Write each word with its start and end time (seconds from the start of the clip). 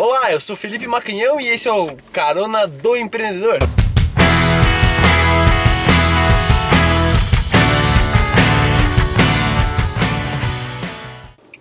Olá, 0.00 0.30
eu 0.30 0.38
sou 0.38 0.54
Felipe 0.54 0.86
Macanhão 0.86 1.40
e 1.40 1.48
esse 1.48 1.66
é 1.66 1.72
o 1.72 1.96
Carona 2.12 2.68
do 2.68 2.96
Empreendedor. 2.96 3.58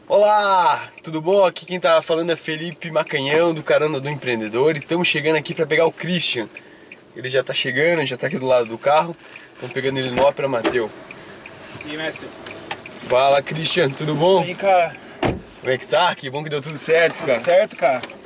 Olá, 0.07 0.87
tudo 1.01 1.19
bom? 1.19 1.43
Aqui 1.47 1.65
quem 1.65 1.79
tá 1.79 1.99
falando 1.99 2.31
é 2.31 2.35
Felipe 2.35 2.91
Macanhão 2.91 3.55
do 3.55 3.63
Carona 3.63 3.99
do 3.99 4.07
Empreendedor 4.07 4.75
e 4.75 4.79
estamos 4.81 5.07
chegando 5.07 5.37
aqui 5.37 5.55
para 5.55 5.65
pegar 5.65 5.87
o 5.87 5.91
Christian. 5.91 6.47
Ele 7.15 7.31
já 7.31 7.43
tá 7.43 7.55
chegando, 7.55 8.05
já 8.05 8.17
tá 8.17 8.27
aqui 8.27 8.37
do 8.37 8.45
lado 8.45 8.67
do 8.67 8.77
carro. 8.77 9.17
Estamos 9.55 9.73
pegando 9.73 9.97
ele 9.97 10.11
no 10.11 10.21
Ópera 10.21 10.47
Mateu. 10.47 10.91
E 11.87 11.89
aí, 11.89 11.97
mestre? 11.97 12.29
Fala, 13.09 13.41
Christian, 13.41 13.89
tudo 13.89 14.13
bom? 14.13 14.43
E 14.43 14.49
aí, 14.49 14.55
cara? 14.55 14.95
Como 15.21 15.71
é 15.71 15.77
que 15.79 15.87
tá? 15.87 16.13
Que 16.13 16.29
bom 16.29 16.43
que 16.43 16.51
deu 16.51 16.61
tudo 16.61 16.77
certo, 16.77 17.21
cara. 17.21 17.33
Tudo 17.33 17.43
certo, 17.43 17.75
cara? 17.75 18.16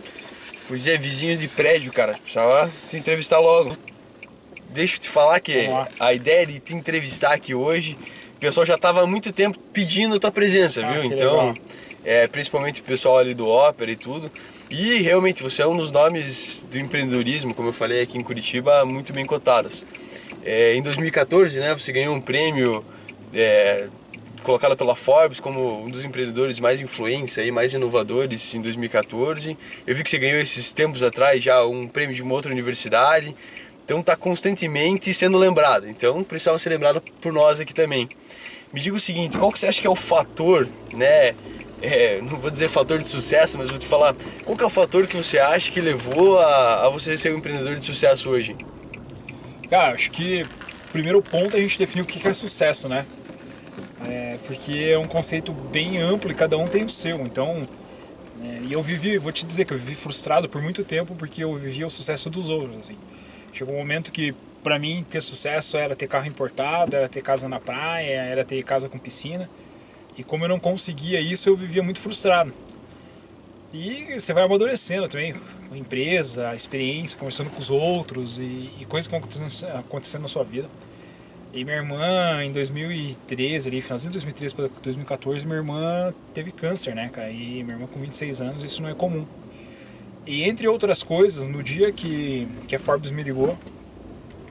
Pois 0.71 0.87
é, 0.87 0.95
vizinhos 0.95 1.37
de 1.37 1.49
prédio, 1.49 1.91
cara. 1.91 2.13
Precisava 2.13 2.71
te 2.89 2.95
entrevistar 2.95 3.39
logo. 3.39 3.75
Deixa 4.69 4.95
eu 4.95 4.99
te 5.01 5.09
falar 5.09 5.37
que 5.41 5.67
a 5.99 6.13
ideia 6.13 6.47
de 6.47 6.61
te 6.61 6.73
entrevistar 6.73 7.33
aqui 7.33 7.53
hoje, 7.53 7.97
o 8.37 8.39
pessoal 8.39 8.65
já 8.65 8.75
estava 8.75 9.01
há 9.01 9.05
muito 9.05 9.33
tempo 9.33 9.59
pedindo 9.73 10.15
a 10.15 10.19
tua 10.19 10.31
presença, 10.31 10.81
Ah, 10.81 10.93
viu? 10.93 11.03
Então, 11.03 11.49
legal. 11.49 11.55
é, 12.05 12.25
principalmente 12.25 12.79
o 12.79 12.85
pessoal 12.85 13.17
ali 13.17 13.33
do 13.33 13.49
Ópera 13.49 13.91
e 13.91 13.97
tudo. 13.97 14.31
E 14.69 15.01
realmente 15.01 15.43
você 15.43 15.61
é 15.61 15.67
um 15.67 15.75
dos 15.75 15.91
nomes 15.91 16.65
do 16.71 16.79
empreendedorismo, 16.79 17.53
como 17.53 17.67
eu 17.67 17.73
falei 17.73 18.01
aqui 18.01 18.17
em 18.17 18.21
Curitiba, 18.23 18.85
muito 18.85 19.11
bem 19.11 19.25
cotados. 19.25 19.85
É, 20.41 20.73
em 20.73 20.81
2014, 20.81 21.59
né, 21.59 21.73
você 21.73 21.91
ganhou 21.91 22.15
um 22.15 22.21
prêmio 22.21 22.81
é, 23.33 23.89
colocado 24.43 24.75
pela 24.75 24.95
Forbes 24.95 25.39
como 25.39 25.83
um 25.83 25.89
dos 25.89 26.03
empreendedores 26.03 26.59
mais 26.59 26.79
influentes 26.79 27.37
aí, 27.37 27.51
mais 27.51 27.73
inovadores 27.73 28.53
em 28.55 28.61
2014. 28.61 29.57
Eu 29.85 29.95
vi 29.95 30.03
que 30.03 30.09
você 30.09 30.17
ganhou 30.17 30.39
esses 30.39 30.71
tempos 30.73 31.03
atrás 31.03 31.43
já 31.43 31.65
um 31.65 31.87
prêmio 31.87 32.15
de 32.15 32.21
uma 32.21 32.33
outra 32.33 32.51
universidade. 32.51 33.35
Então 33.83 33.99
está 33.99 34.15
constantemente 34.15 35.13
sendo 35.13 35.37
lembrado. 35.37 35.87
Então 35.87 36.23
precisava 36.23 36.57
ser 36.57 36.69
lembrado 36.69 37.01
por 37.21 37.33
nós 37.33 37.59
aqui 37.59 37.73
também. 37.73 38.07
Me 38.71 38.79
diga 38.79 38.95
o 38.95 38.99
seguinte, 38.99 39.37
qual 39.37 39.51
que 39.51 39.59
você 39.59 39.67
acha 39.67 39.81
que 39.81 39.87
é 39.87 39.89
o 39.89 39.95
fator, 39.95 40.67
né? 40.93 41.33
é, 41.81 42.21
não 42.21 42.37
vou 42.37 42.51
dizer 42.51 42.69
fator 42.69 42.99
de 42.99 43.07
sucesso, 43.07 43.57
mas 43.57 43.69
vou 43.69 43.79
te 43.79 43.87
falar, 43.87 44.15
qual 44.45 44.55
que 44.55 44.63
é 44.63 44.65
o 44.65 44.69
fator 44.69 45.07
que 45.07 45.17
você 45.17 45.39
acha 45.39 45.71
que 45.71 45.81
levou 45.81 46.39
a, 46.39 46.85
a 46.85 46.89
você 46.89 47.17
ser 47.17 47.33
um 47.33 47.37
empreendedor 47.37 47.75
de 47.75 47.83
sucesso 47.83 48.29
hoje? 48.29 48.55
Cara, 49.69 49.95
acho 49.95 50.11
que 50.11 50.45
primeiro 50.91 51.21
ponto 51.21 51.55
é 51.55 51.59
a 51.59 51.61
gente 51.61 51.79
definir 51.79 52.03
o 52.03 52.05
que 52.05 52.25
é 52.27 52.33
sucesso, 52.33 52.87
né? 52.87 53.05
É, 54.07 54.37
porque 54.45 54.91
é 54.93 54.97
um 54.97 55.07
conceito 55.07 55.51
bem 55.51 55.99
amplo 55.99 56.31
e 56.31 56.33
cada 56.33 56.57
um 56.57 56.67
tem 56.67 56.83
o 56.83 56.89
seu. 56.89 57.21
Então, 57.21 57.67
é, 58.43 58.61
e 58.63 58.73
eu 58.73 58.81
vivi, 58.81 59.17
vou 59.17 59.31
te 59.31 59.45
dizer 59.45 59.65
que 59.65 59.73
eu 59.73 59.77
vivi 59.77 59.95
frustrado 59.95 60.49
por 60.49 60.61
muito 60.61 60.83
tempo 60.83 61.15
porque 61.15 61.43
eu 61.43 61.55
vivia 61.55 61.85
o 61.85 61.91
sucesso 61.91 62.29
dos 62.29 62.49
outros. 62.49 62.79
Assim. 62.81 62.97
Chegou 63.53 63.75
um 63.75 63.77
momento 63.77 64.11
que, 64.11 64.33
pra 64.63 64.79
mim, 64.79 65.05
ter 65.09 65.21
sucesso 65.21 65.77
era 65.77 65.95
ter 65.95 66.07
carro 66.07 66.25
importado, 66.25 66.95
era 66.95 67.07
ter 67.07 67.21
casa 67.21 67.47
na 67.47 67.59
praia, 67.59 68.21
era 68.21 68.43
ter 68.43 68.63
casa 68.63 68.89
com 68.89 68.97
piscina. 68.97 69.49
E 70.17 70.23
como 70.23 70.43
eu 70.43 70.49
não 70.49 70.59
conseguia 70.59 71.19
isso, 71.21 71.47
eu 71.47 71.55
vivia 71.55 71.83
muito 71.83 71.99
frustrado. 71.99 72.53
E 73.73 74.19
você 74.19 74.33
vai 74.33 74.43
amadurecendo 74.43 75.07
também, 75.07 75.33
com 75.33 75.73
a 75.73 75.77
empresa, 75.77 76.49
a 76.49 76.55
experiência, 76.55 77.17
conversando 77.17 77.49
com 77.49 77.59
os 77.59 77.69
outros 77.69 78.37
e, 78.37 78.69
e 78.79 78.85
coisas 78.87 79.07
que 79.07 79.11
vão 79.17 79.21
acontecendo 79.79 80.21
na 80.23 80.27
sua 80.27 80.43
vida. 80.43 80.67
E 81.53 81.65
minha 81.65 81.77
irmã, 81.77 82.43
em 82.43 82.51
2013, 82.51 83.67
ali, 83.67 83.81
finalzinho 83.81 84.11
de 84.11 84.17
2013 84.19 84.55
para 84.55 84.69
2014, 84.81 85.45
minha 85.45 85.57
irmã 85.57 86.13
teve 86.33 86.51
câncer, 86.51 86.95
né, 86.95 87.09
cara? 87.11 87.29
E 87.29 87.61
minha 87.63 87.75
irmã 87.75 87.87
com 87.87 87.99
26 87.99 88.41
anos, 88.41 88.63
isso 88.63 88.81
não 88.81 88.89
é 88.89 88.93
comum. 88.95 89.25
E 90.25 90.43
entre 90.43 90.67
outras 90.67 91.03
coisas, 91.03 91.47
no 91.47 91.61
dia 91.61 91.91
que, 91.91 92.47
que 92.67 92.75
a 92.75 92.79
Forbes 92.79 93.11
me 93.11 93.21
ligou, 93.21 93.57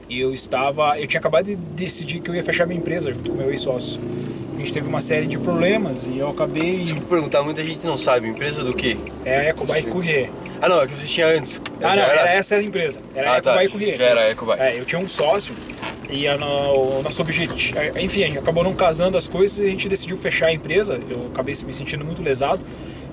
eu 0.09 0.31
estava, 0.33 0.99
eu 0.99 1.07
tinha 1.07 1.19
acabado 1.19 1.45
de 1.45 1.55
decidir 1.55 2.19
que 2.19 2.29
eu 2.29 2.35
ia 2.35 2.43
fechar 2.43 2.67
minha 2.67 2.79
empresa 2.79 3.11
junto 3.11 3.31
com 3.31 3.37
meu 3.37 3.49
ex-sócio. 3.49 3.99
A 4.53 4.57
gente 4.59 4.73
teve 4.73 4.87
uma 4.87 5.01
série 5.01 5.25
de 5.25 5.39
problemas 5.39 6.05
e 6.05 6.19
eu 6.19 6.29
acabei 6.29 6.85
eu 6.87 7.01
perguntar, 7.07 7.41
muita 7.41 7.63
gente 7.63 7.83
não 7.83 7.97
sabe, 7.97 8.27
empresa 8.27 8.63
do 8.63 8.75
quê? 8.75 8.95
é 9.25 9.39
a 9.39 9.43
Ecobike 9.49 9.89
Courier. 9.89 10.29
Ah 10.61 10.69
não, 10.69 10.81
é 10.81 10.85
que 10.87 10.93
você 10.93 11.07
tinha 11.07 11.25
antes. 11.27 11.59
Ah, 11.81 11.95
não, 11.95 12.03
era 12.03 12.29
essa 12.29 12.55
a 12.57 12.61
empresa. 12.61 13.01
Era 13.15 13.31
a 13.31 13.37
Ah, 13.37 13.41
tá, 13.41 13.51
Ecobike 13.55 13.71
Courier. 13.71 13.97
já 13.97 14.05
era 14.05 14.21
a 14.21 14.29
Ecobike. 14.29 14.61
É, 14.61 14.79
eu 14.79 14.85
tinha 14.85 14.99
um 15.01 15.07
sócio 15.07 15.55
e 16.11 16.27
a 16.27 16.35
o 16.35 17.01
nosso 17.01 17.21
objetivo. 17.21 17.55
Enfim, 17.99 18.23
a 18.23 18.27
gente 18.27 18.37
acabou 18.39 18.63
não 18.63 18.73
casando 18.75 19.17
as 19.17 19.27
coisas 19.27 19.59
e 19.59 19.65
a 19.65 19.69
gente 19.69 19.87
decidiu 19.89 20.17
fechar 20.17 20.47
a 20.47 20.53
empresa. 20.53 20.99
Eu 21.09 21.27
acabei 21.33 21.55
me 21.65 21.73
sentindo 21.73 22.03
muito 22.03 22.21
lesado. 22.21 22.61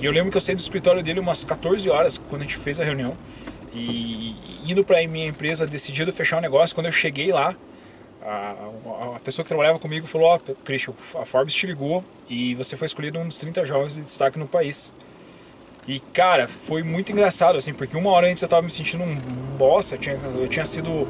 E 0.01 0.05
eu 0.05 0.13
lembro 0.13 0.31
que 0.31 0.37
eu 0.37 0.41
saí 0.41 0.55
do 0.55 0.61
escritório 0.61 1.03
dele 1.03 1.21
umas 1.21 1.45
14 1.45 1.89
horas 1.89 2.19
quando 2.29 2.43
a 2.43 2.45
gente 2.45 2.57
fez 2.57 2.79
a 2.81 2.85
reunião. 2.85 3.17
E 3.73 4.35
indo 4.67 4.85
para 4.85 5.07
minha 5.07 5.27
empresa, 5.27 5.67
decidido 5.67 6.13
fechar 6.13 6.39
o 6.39 6.41
negócio, 6.41 6.75
quando 6.75 6.87
eu 6.87 6.93
cheguei 6.93 7.29
lá, 7.29 7.55
a, 8.23 8.27
a- 8.27 9.17
a 9.17 9.21
pessoa 9.21 9.45
que 9.45 9.49
trabalhava 9.49 9.79
comigo 9.79 10.07
falou: 10.07 10.29
Ó, 10.29 10.39
Christian, 10.65 10.95
a 11.15 11.25
Forbes 11.25 11.55
te 11.55 11.67
ligou 11.67 12.05
e 12.29 12.55
você 12.55 12.77
foi 12.77 12.87
escolhido 12.87 13.19
um 13.19 13.27
dos 13.29 13.39
30 13.39 13.65
jovens 13.65 13.95
de 13.95 14.03
destaque 14.03 14.39
no 14.39 14.47
país. 14.47 14.93
E 15.87 16.01
cara, 16.01 16.47
foi 16.49 16.83
muito 16.83 17.11
engraçado, 17.13 17.57
assim, 17.57 17.73
porque 17.73 17.97
uma 17.97 18.11
hora 18.11 18.29
antes 18.29 18.43
eu 18.43 18.49
tava 18.49 18.63
me 18.63 18.71
sentindo 18.71 19.03
um 19.05 19.15
bosta, 19.57 19.95
eu 19.95 19.99
tinha, 19.99 20.17
eu 20.17 20.49
tinha 20.49 20.65
sido. 20.65 21.07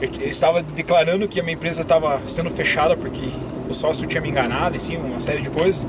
Eu, 0.00 0.28
estava 0.28 0.62
declarando 0.62 1.26
que 1.26 1.40
a 1.40 1.42
minha 1.42 1.54
empresa 1.54 1.80
estava 1.80 2.20
sendo 2.26 2.50
fechada 2.50 2.96
porque 2.96 3.30
o 3.68 3.74
sócio 3.74 4.06
tinha 4.06 4.20
me 4.20 4.28
enganado, 4.28 4.76
e 4.76 4.78
sim, 4.78 4.96
uma 4.96 5.20
série 5.20 5.42
de 5.42 5.50
coisas. 5.50 5.86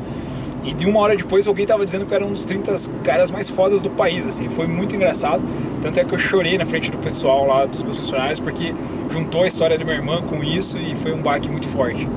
E 0.63 0.73
de 0.73 0.85
uma 0.85 0.99
hora 0.99 1.15
depois 1.15 1.47
alguém 1.47 1.65
tava 1.65 1.85
dizendo 1.85 2.05
que 2.05 2.11
eu 2.11 2.15
era 2.15 2.25
um 2.25 2.33
dos 2.33 2.45
30 2.45 2.75
caras 3.03 3.31
mais 3.31 3.47
fodas 3.47 3.81
do 3.81 3.89
país, 3.89 4.27
assim, 4.27 4.49
foi 4.49 4.67
muito 4.67 4.95
engraçado. 4.95 5.41
Tanto 5.81 5.99
é 5.99 6.03
que 6.03 6.13
eu 6.13 6.19
chorei 6.19 6.57
na 6.57 6.65
frente 6.65 6.91
do 6.91 6.97
pessoal 6.97 7.47
lá, 7.47 7.65
dos 7.65 7.81
meus 7.81 7.97
funcionários, 7.97 8.39
porque 8.39 8.73
juntou 9.09 9.43
a 9.43 9.47
história 9.47 9.77
da 9.77 9.85
minha 9.85 9.95
irmã 9.95 10.21
com 10.21 10.43
isso 10.43 10.77
e 10.77 10.95
foi 10.95 11.13
um 11.13 11.21
baque 11.21 11.47
muito 11.47 11.67
forte. 11.67 12.07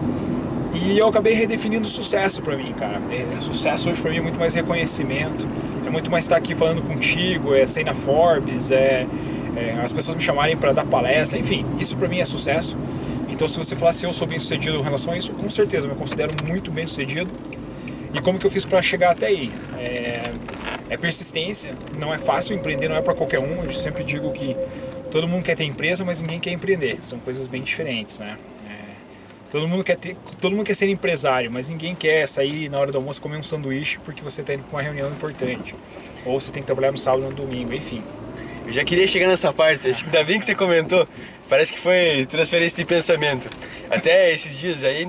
E 0.74 0.98
eu 0.98 1.06
acabei 1.06 1.34
redefinindo 1.34 1.86
sucesso 1.86 2.42
pra 2.42 2.56
mim, 2.56 2.72
cara. 2.72 3.00
É, 3.10 3.41
sucesso 3.41 3.91
hoje 3.91 4.00
pra 4.00 4.10
mim 4.10 4.19
é 4.19 4.20
muito 4.22 4.38
mais 4.38 4.54
reconhecimento, 4.54 5.47
é 5.86 5.91
muito 5.91 6.10
mais 6.10 6.24
estar 6.24 6.36
aqui 6.36 6.54
falando 6.54 6.82
contigo, 6.82 7.54
é 7.54 7.66
sair 7.66 7.84
na 7.84 7.94
Forbes, 7.94 8.70
é, 8.70 9.06
é 9.56 9.80
as 9.82 9.92
pessoas 9.92 10.16
me 10.16 10.22
chamarem 10.22 10.56
pra 10.56 10.72
dar 10.72 10.84
palestra, 10.84 11.38
enfim, 11.38 11.66
isso 11.78 11.96
pra 11.96 12.08
mim 12.08 12.20
é 12.20 12.24
sucesso. 12.24 12.76
Então 13.28 13.48
se 13.48 13.56
você 13.56 13.74
falar 13.74 13.92
se 13.92 14.04
eu 14.04 14.12
sou 14.12 14.26
bem 14.26 14.38
sucedido 14.38 14.78
em 14.78 14.82
relação 14.82 15.12
a 15.12 15.16
isso, 15.16 15.32
com 15.32 15.48
certeza, 15.48 15.86
eu 15.86 15.92
me 15.92 15.98
considero 15.98 16.32
muito 16.46 16.70
bem 16.70 16.86
sucedido. 16.86 17.30
E 18.14 18.20
como 18.20 18.38
que 18.38 18.46
eu 18.46 18.50
fiz 18.50 18.64
pra 18.64 18.82
chegar 18.82 19.12
até 19.12 19.26
aí? 19.26 19.50
É, 19.78 20.30
é 20.91 20.96
persistência, 20.98 21.72
não 21.98 22.12
é 22.12 22.18
fácil 22.18 22.54
empreender, 22.54 22.88
não 22.88 22.96
é 22.96 23.00
pra 23.00 23.14
qualquer 23.14 23.41
um. 23.41 23.62
Eu 23.62 23.72
sempre 23.72 24.04
digo 24.04 24.30
que 24.32 24.54
todo 25.10 25.26
mundo 25.26 25.44
quer 25.44 25.56
ter 25.56 25.64
empresa, 25.64 26.04
mas 26.04 26.20
ninguém 26.20 26.38
quer 26.38 26.50
empreender. 26.50 26.98
São 27.00 27.18
coisas 27.18 27.48
bem 27.48 27.62
diferentes, 27.62 28.20
né? 28.20 28.36
É, 28.68 28.72
Todo 29.50 29.66
mundo, 29.66 29.82
quer 29.82 29.96
ter, 29.96 30.14
todo 30.41 30.54
mundo 30.54 30.66
quer 30.66 30.74
ser 30.74 30.88
empresário, 30.88 31.50
mas 31.50 31.70
ninguém 31.70 31.94
quer 31.94 32.28
sair 32.28 32.68
na 32.68 32.78
hora 32.78 32.92
do 32.92 32.98
almoço 32.98 33.20
comer 33.20 33.38
um 33.38 33.42
sanduíche 33.42 33.98
porque 34.04 34.22
você 34.22 34.42
está 34.42 34.52
indo 34.52 34.64
para 34.64 34.76
uma 34.76 34.82
reunião 34.82 35.08
importante. 35.08 35.74
Ou 36.26 36.38
você 36.38 36.52
tem 36.52 36.62
que 36.62 36.66
trabalhar 36.66 36.92
no 36.92 36.98
sábado 36.98 37.24
ou 37.24 37.30
no 37.30 37.36
domingo, 37.36 37.72
enfim. 37.72 38.02
Eu 38.64 38.72
já 38.72 38.84
queria 38.84 39.06
chegar 39.06 39.26
nessa 39.26 39.52
parte, 39.52 39.88
acho 39.88 40.04
que 40.04 40.10
ainda 40.10 40.24
bem 40.24 40.38
que 40.38 40.44
você 40.44 40.54
comentou. 40.54 41.06
Parece 41.48 41.72
que 41.72 41.78
foi 41.78 42.26
transferência 42.30 42.76
de 42.76 42.84
pensamento. 42.84 43.48
Até 43.90 44.32
esses 44.32 44.56
dias 44.56 44.84
aí, 44.84 45.08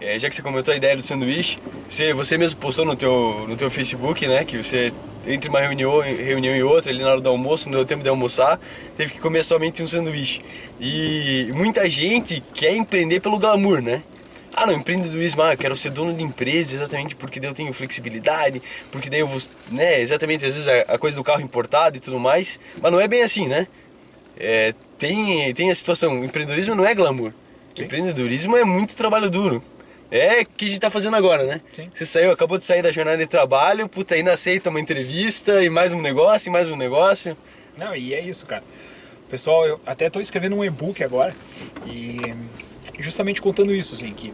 é, 0.00 0.18
já 0.18 0.28
que 0.28 0.34
você 0.34 0.42
comentou 0.42 0.72
a 0.72 0.76
ideia 0.76 0.96
do 0.96 1.02
sanduíche, 1.02 1.56
você, 1.88 2.12
você 2.12 2.36
mesmo 2.36 2.58
postou 2.58 2.84
no 2.84 2.96
teu, 2.96 3.46
no 3.46 3.56
teu 3.56 3.70
Facebook, 3.70 4.26
né? 4.26 4.44
Que 4.44 4.56
você, 4.56 4.90
entre 5.26 5.48
uma 5.48 5.60
reunião, 5.60 6.00
reunião 6.00 6.56
e 6.56 6.62
outra, 6.62 6.90
ali 6.90 7.02
na 7.02 7.10
hora 7.10 7.20
do 7.20 7.28
almoço, 7.28 7.68
não 7.68 7.76
deu 7.76 7.84
tempo 7.84 8.02
de 8.02 8.08
almoçar, 8.08 8.58
teve 8.96 9.12
que 9.12 9.18
comer 9.18 9.44
somente 9.44 9.82
um 9.82 9.86
sanduíche. 9.86 10.40
E 10.80 11.50
muita 11.54 11.88
gente 11.88 12.42
quer 12.54 12.74
empreender 12.74 13.20
pelo 13.20 13.38
glamour, 13.38 13.80
né? 13.80 14.02
Ah, 14.56 14.66
não, 14.66 14.74
empreendedorismo, 14.74 15.42
ah, 15.42 15.52
eu 15.52 15.58
quero 15.58 15.76
ser 15.76 15.90
dono 15.90 16.14
de 16.14 16.22
empresa 16.22 16.76
exatamente 16.76 17.16
porque 17.16 17.40
daí 17.40 17.50
eu 17.50 17.54
tenho 17.54 17.72
flexibilidade, 17.72 18.62
porque 18.90 19.10
daí 19.10 19.20
eu 19.20 19.26
vou, 19.26 19.40
né, 19.70 20.00
exatamente, 20.00 20.46
às 20.46 20.54
vezes 20.54 20.68
a, 20.68 20.94
a 20.94 20.98
coisa 20.98 21.16
do 21.16 21.24
carro 21.24 21.40
importado 21.40 21.96
e 21.96 22.00
tudo 22.00 22.20
mais, 22.20 22.58
mas 22.80 22.92
não 22.92 23.00
é 23.00 23.08
bem 23.08 23.22
assim, 23.22 23.48
né? 23.48 23.66
É, 24.36 24.72
tem, 24.96 25.52
tem 25.54 25.70
a 25.70 25.74
situação, 25.74 26.24
empreendedorismo 26.24 26.74
não 26.74 26.86
é 26.86 26.94
glamour, 26.94 27.32
Sim. 27.76 27.84
empreendedorismo 27.84 28.56
é 28.56 28.64
muito 28.64 28.94
trabalho 28.94 29.28
duro. 29.28 29.62
É 30.10 30.42
o 30.42 30.46
que 30.46 30.66
a 30.66 30.68
gente 30.68 30.80
tá 30.80 30.90
fazendo 30.90 31.16
agora, 31.16 31.44
né? 31.44 31.60
Sim. 31.72 31.90
Você 31.92 32.06
saiu, 32.06 32.30
acabou 32.30 32.56
de 32.56 32.64
sair 32.64 32.82
da 32.82 32.92
jornada 32.92 33.16
de 33.16 33.26
trabalho, 33.26 33.88
puta, 33.88 34.14
ainda 34.14 34.32
aceita 34.32 34.70
uma 34.70 34.78
entrevista 34.78 35.64
e 35.64 35.68
mais 35.68 35.92
um 35.92 36.00
negócio, 36.00 36.48
e 36.48 36.52
mais 36.52 36.68
um 36.68 36.76
negócio. 36.76 37.36
Não, 37.76 37.96
e 37.96 38.14
é 38.14 38.20
isso, 38.20 38.46
cara. 38.46 38.62
Pessoal, 39.28 39.66
eu 39.66 39.80
até 39.84 40.06
estou 40.06 40.22
escrevendo 40.22 40.54
um 40.54 40.64
e-book 40.64 41.02
agora 41.02 41.34
e 41.86 42.20
justamente 42.98 43.40
contando 43.40 43.74
isso, 43.74 43.94
assim, 43.94 44.12
que 44.12 44.32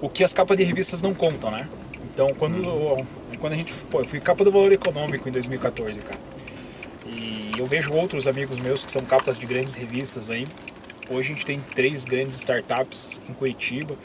o 0.00 0.08
que 0.08 0.22
as 0.22 0.32
capas 0.32 0.56
de 0.56 0.64
revistas 0.64 1.00
não 1.00 1.14
contam, 1.14 1.50
né? 1.50 1.68
Então, 2.12 2.28
quando, 2.34 3.04
quando 3.38 3.52
a 3.54 3.56
gente. 3.56 3.72
Pô, 3.90 4.00
eu 4.00 4.04
fui 4.04 4.20
capa 4.20 4.44
do 4.44 4.52
Valor 4.52 4.72
Econômico 4.72 5.28
em 5.28 5.32
2014, 5.32 6.00
cara. 6.00 6.20
E 7.06 7.52
eu 7.58 7.66
vejo 7.66 7.92
outros 7.92 8.28
amigos 8.28 8.58
meus 8.58 8.84
que 8.84 8.90
são 8.90 9.02
capas 9.02 9.38
de 9.38 9.46
grandes 9.46 9.74
revistas 9.74 10.30
aí. 10.30 10.46
Hoje 11.10 11.32
a 11.32 11.34
gente 11.34 11.44
tem 11.44 11.60
três 11.74 12.04
grandes 12.04 12.36
startups 12.36 13.20
em 13.28 13.32
Curitiba. 13.32 13.96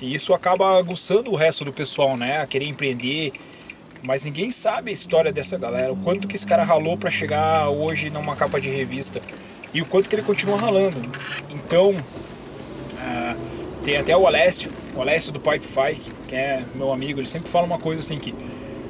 E 0.00 0.14
isso 0.14 0.32
acaba 0.32 0.78
aguçando 0.78 1.30
o 1.30 1.36
resto 1.36 1.64
do 1.64 1.72
pessoal, 1.72 2.16
né? 2.16 2.42
A 2.42 2.46
querer 2.46 2.66
empreender. 2.66 3.32
Mas 4.02 4.24
ninguém 4.24 4.50
sabe 4.50 4.90
a 4.90 4.92
história 4.92 5.32
dessa 5.32 5.58
galera, 5.58 5.92
o 5.92 5.96
quanto 5.96 6.28
que 6.28 6.36
esse 6.36 6.46
cara 6.46 6.62
ralou 6.62 6.96
para 6.96 7.10
chegar 7.10 7.68
hoje 7.68 8.10
numa 8.10 8.36
capa 8.36 8.60
de 8.60 8.68
revista 8.68 9.20
e 9.74 9.82
o 9.82 9.86
quanto 9.86 10.08
que 10.08 10.14
ele 10.14 10.22
continua 10.22 10.56
ralando. 10.56 11.00
Então, 11.50 11.96
tem 13.84 13.96
até 13.96 14.16
o 14.16 14.26
Alessio, 14.26 14.70
o 14.94 15.00
Alessio 15.00 15.32
do 15.32 15.40
Pipefy, 15.40 16.00
que 16.26 16.34
é 16.34 16.62
meu 16.74 16.92
amigo, 16.92 17.20
ele 17.20 17.26
sempre 17.26 17.50
fala 17.50 17.66
uma 17.66 17.78
coisa 17.78 18.00
assim 18.00 18.18
que 18.18 18.34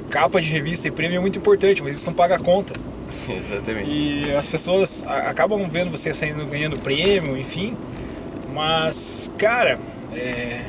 capa 0.09 0.41
de 0.41 0.49
revista 0.49 0.87
e 0.87 0.91
prêmio 0.91 1.17
é 1.17 1.19
muito 1.19 1.37
importante, 1.37 1.83
mas 1.83 1.95
isso 1.95 2.05
não 2.05 2.13
paga 2.13 2.35
a 2.35 2.39
conta. 2.39 2.73
Exatamente. 3.29 3.89
E 3.89 4.33
as 4.33 4.47
pessoas 4.47 5.05
acabam 5.07 5.67
vendo 5.69 5.91
você 5.91 6.13
saindo 6.13 6.45
ganhando 6.45 6.79
prêmio, 6.79 7.37
enfim, 7.37 7.77
mas, 8.53 9.31
cara, 9.37 9.79
é, 10.13 10.61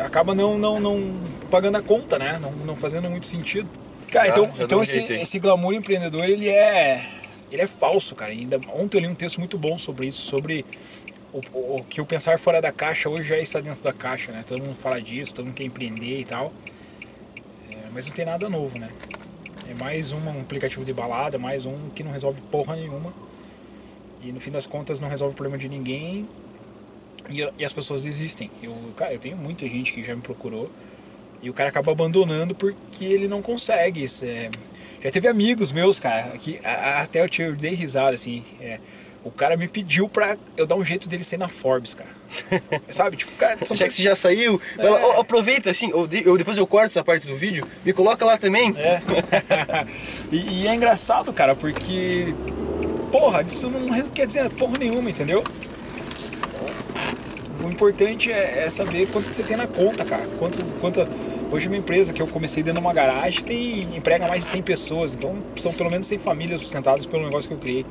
acaba 0.00 0.34
não, 0.34 0.58
não, 0.58 0.80
não 0.80 1.14
pagando 1.50 1.78
a 1.78 1.82
conta, 1.82 2.18
né? 2.18 2.38
Não, 2.40 2.50
não 2.50 2.76
fazendo 2.76 3.08
muito 3.08 3.26
sentido. 3.26 3.68
Cara, 4.10 4.28
então, 4.28 4.50
então 4.58 4.82
esse, 4.82 5.00
esse 5.14 5.38
glamour 5.38 5.74
empreendedor, 5.74 6.24
ele 6.24 6.48
é, 6.48 7.08
ele 7.50 7.62
é 7.62 7.66
falso, 7.66 8.14
cara. 8.14 8.32
Ainda, 8.32 8.60
ontem 8.72 8.98
eu 8.98 9.02
li 9.02 9.08
um 9.08 9.14
texto 9.14 9.38
muito 9.38 9.56
bom 9.56 9.78
sobre 9.78 10.06
isso, 10.06 10.22
sobre 10.22 10.64
o, 11.34 11.76
o, 11.76 11.84
que 11.84 12.00
o 12.00 12.06
pensar 12.06 12.38
fora 12.38 12.62
da 12.62 12.70
caixa 12.70 13.08
hoje 13.08 13.28
já 13.28 13.38
está 13.38 13.60
dentro 13.60 13.82
da 13.82 13.92
caixa, 13.92 14.30
né? 14.30 14.44
Todo 14.46 14.62
mundo 14.62 14.76
fala 14.76 15.00
disso, 15.00 15.34
todo 15.34 15.46
mundo 15.46 15.54
quer 15.54 15.64
empreender 15.64 16.20
e 16.20 16.24
tal. 16.24 16.52
É, 17.70 17.76
mas 17.92 18.06
não 18.06 18.14
tem 18.14 18.24
nada 18.24 18.48
novo, 18.48 18.78
né? 18.78 18.88
É 19.68 19.74
mais 19.74 20.12
um 20.12 20.40
aplicativo 20.40 20.84
de 20.84 20.92
balada, 20.92 21.36
mais 21.38 21.66
um 21.66 21.90
que 21.94 22.04
não 22.04 22.12
resolve 22.12 22.40
porra 22.50 22.76
nenhuma. 22.76 23.12
E 24.22 24.30
no 24.30 24.40
fim 24.40 24.50
das 24.50 24.66
contas 24.66 25.00
não 25.00 25.08
resolve 25.08 25.34
o 25.34 25.36
problema 25.36 25.58
de 25.58 25.68
ninguém 25.68 26.28
e, 27.28 27.40
e, 27.58 27.64
as 27.64 27.72
pessoas 27.72 28.06
existem. 28.06 28.50
Eu, 28.62 28.74
cara, 28.96 29.12
eu 29.12 29.18
tenho 29.18 29.36
muita 29.36 29.66
gente 29.68 29.92
que 29.92 30.04
já 30.04 30.14
me 30.14 30.22
procurou 30.22 30.70
e 31.42 31.50
o 31.50 31.52
cara 31.52 31.68
acaba 31.68 31.90
abandonando 31.90 32.54
porque 32.54 33.04
ele 33.04 33.26
não 33.26 33.42
consegue. 33.42 34.04
É, 34.22 34.50
já 35.02 35.10
teve 35.10 35.26
amigos 35.26 35.72
meus, 35.72 35.98
cara, 35.98 36.38
que 36.38 36.60
até 36.64 37.22
eu, 37.22 37.28
te, 37.28 37.50
dei 37.52 37.74
risada, 37.74 38.14
assim. 38.14 38.44
É, 38.60 38.78
o 39.24 39.30
cara 39.30 39.56
me 39.56 39.66
pediu 39.66 40.06
pra 40.08 40.36
eu 40.56 40.66
dar 40.66 40.76
um 40.76 40.84
jeito 40.84 41.08
dele 41.08 41.24
ser 41.24 41.38
na 41.38 41.48
Forbes, 41.48 41.94
cara. 41.94 42.10
Sabe? 42.90 43.16
Tipo, 43.16 43.32
cara. 43.32 43.56
São 43.64 43.76
já 43.76 43.86
que 43.86 43.92
você 43.92 44.02
já 44.02 44.14
saiu, 44.14 44.60
é. 44.78 45.20
aproveita 45.20 45.70
assim, 45.70 45.90
ou, 45.92 46.06
eu, 46.12 46.36
depois 46.36 46.58
eu 46.58 46.66
corto 46.66 46.86
essa 46.86 47.02
parte 47.02 47.26
do 47.26 47.34
vídeo, 47.34 47.66
me 47.84 47.92
coloca 47.92 48.24
lá 48.24 48.36
também. 48.36 48.74
É. 48.76 49.00
e, 50.30 50.62
e, 50.62 50.68
é 50.68 50.74
engraçado, 50.74 51.32
cara, 51.32 51.54
porque. 51.54 52.34
Porra, 53.10 53.42
isso 53.42 53.70
não 53.70 54.08
quer 54.10 54.26
dizer 54.26 54.50
porra 54.50 54.74
nenhuma, 54.78 55.08
entendeu? 55.08 55.42
O 57.64 57.70
importante 57.70 58.30
é, 58.30 58.64
é, 58.64 58.68
saber 58.68 59.06
quanto 59.06 59.30
que 59.30 59.36
você 59.36 59.42
tem 59.42 59.56
na 59.56 59.66
conta, 59.66 60.04
cara. 60.04 60.26
Quanto, 60.38 60.62
quanto, 60.80 61.08
hoje 61.50 61.68
uma 61.68 61.76
empresa 61.76 62.12
que 62.12 62.20
eu 62.20 62.26
comecei 62.26 62.62
dentro 62.62 62.80
de 62.80 62.86
uma 62.86 62.92
garagem 62.92 63.42
tem 63.42 63.96
emprega 63.96 64.26
mais 64.26 64.44
de 64.44 64.50
100 64.50 64.62
pessoas, 64.62 65.14
então 65.14 65.36
são 65.56 65.72
pelo 65.72 65.90
menos 65.90 66.08
100 66.08 66.18
famílias 66.18 66.60
sustentadas 66.60 67.06
pelo 67.06 67.24
negócio 67.24 67.48
que 67.48 67.54
eu 67.54 67.58
criei 67.58 67.86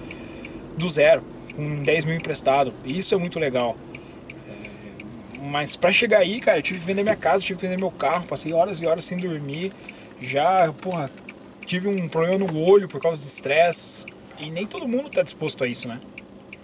do 0.77 0.89
zero, 0.89 1.23
com 1.55 1.83
10 1.83 2.05
mil 2.05 2.15
emprestado. 2.15 2.73
Isso 2.85 3.13
é 3.13 3.17
muito 3.17 3.39
legal. 3.39 3.77
É, 4.47 5.43
mas 5.43 5.75
para 5.75 5.91
chegar 5.91 6.19
aí, 6.19 6.39
cara, 6.39 6.59
eu 6.59 6.63
tive 6.63 6.79
que 6.79 6.85
vender 6.85 7.03
minha 7.03 7.15
casa, 7.15 7.43
tive 7.43 7.59
que 7.59 7.65
vender 7.65 7.79
meu 7.79 7.91
carro, 7.91 8.25
passei 8.25 8.53
horas 8.53 8.81
e 8.81 8.85
horas 8.85 9.05
sem 9.05 9.17
dormir. 9.17 9.71
Já, 10.21 10.71
porra, 10.81 11.09
tive 11.65 11.87
um 11.87 12.07
problema 12.07 12.37
no 12.37 12.59
olho 12.59 12.87
por 12.87 13.01
causa 13.01 13.21
de 13.21 13.27
estresse. 13.27 14.05
E 14.39 14.49
nem 14.49 14.65
todo 14.65 14.87
mundo 14.87 15.09
tá 15.09 15.21
disposto 15.21 15.63
a 15.63 15.67
isso, 15.67 15.87
né? 15.87 15.99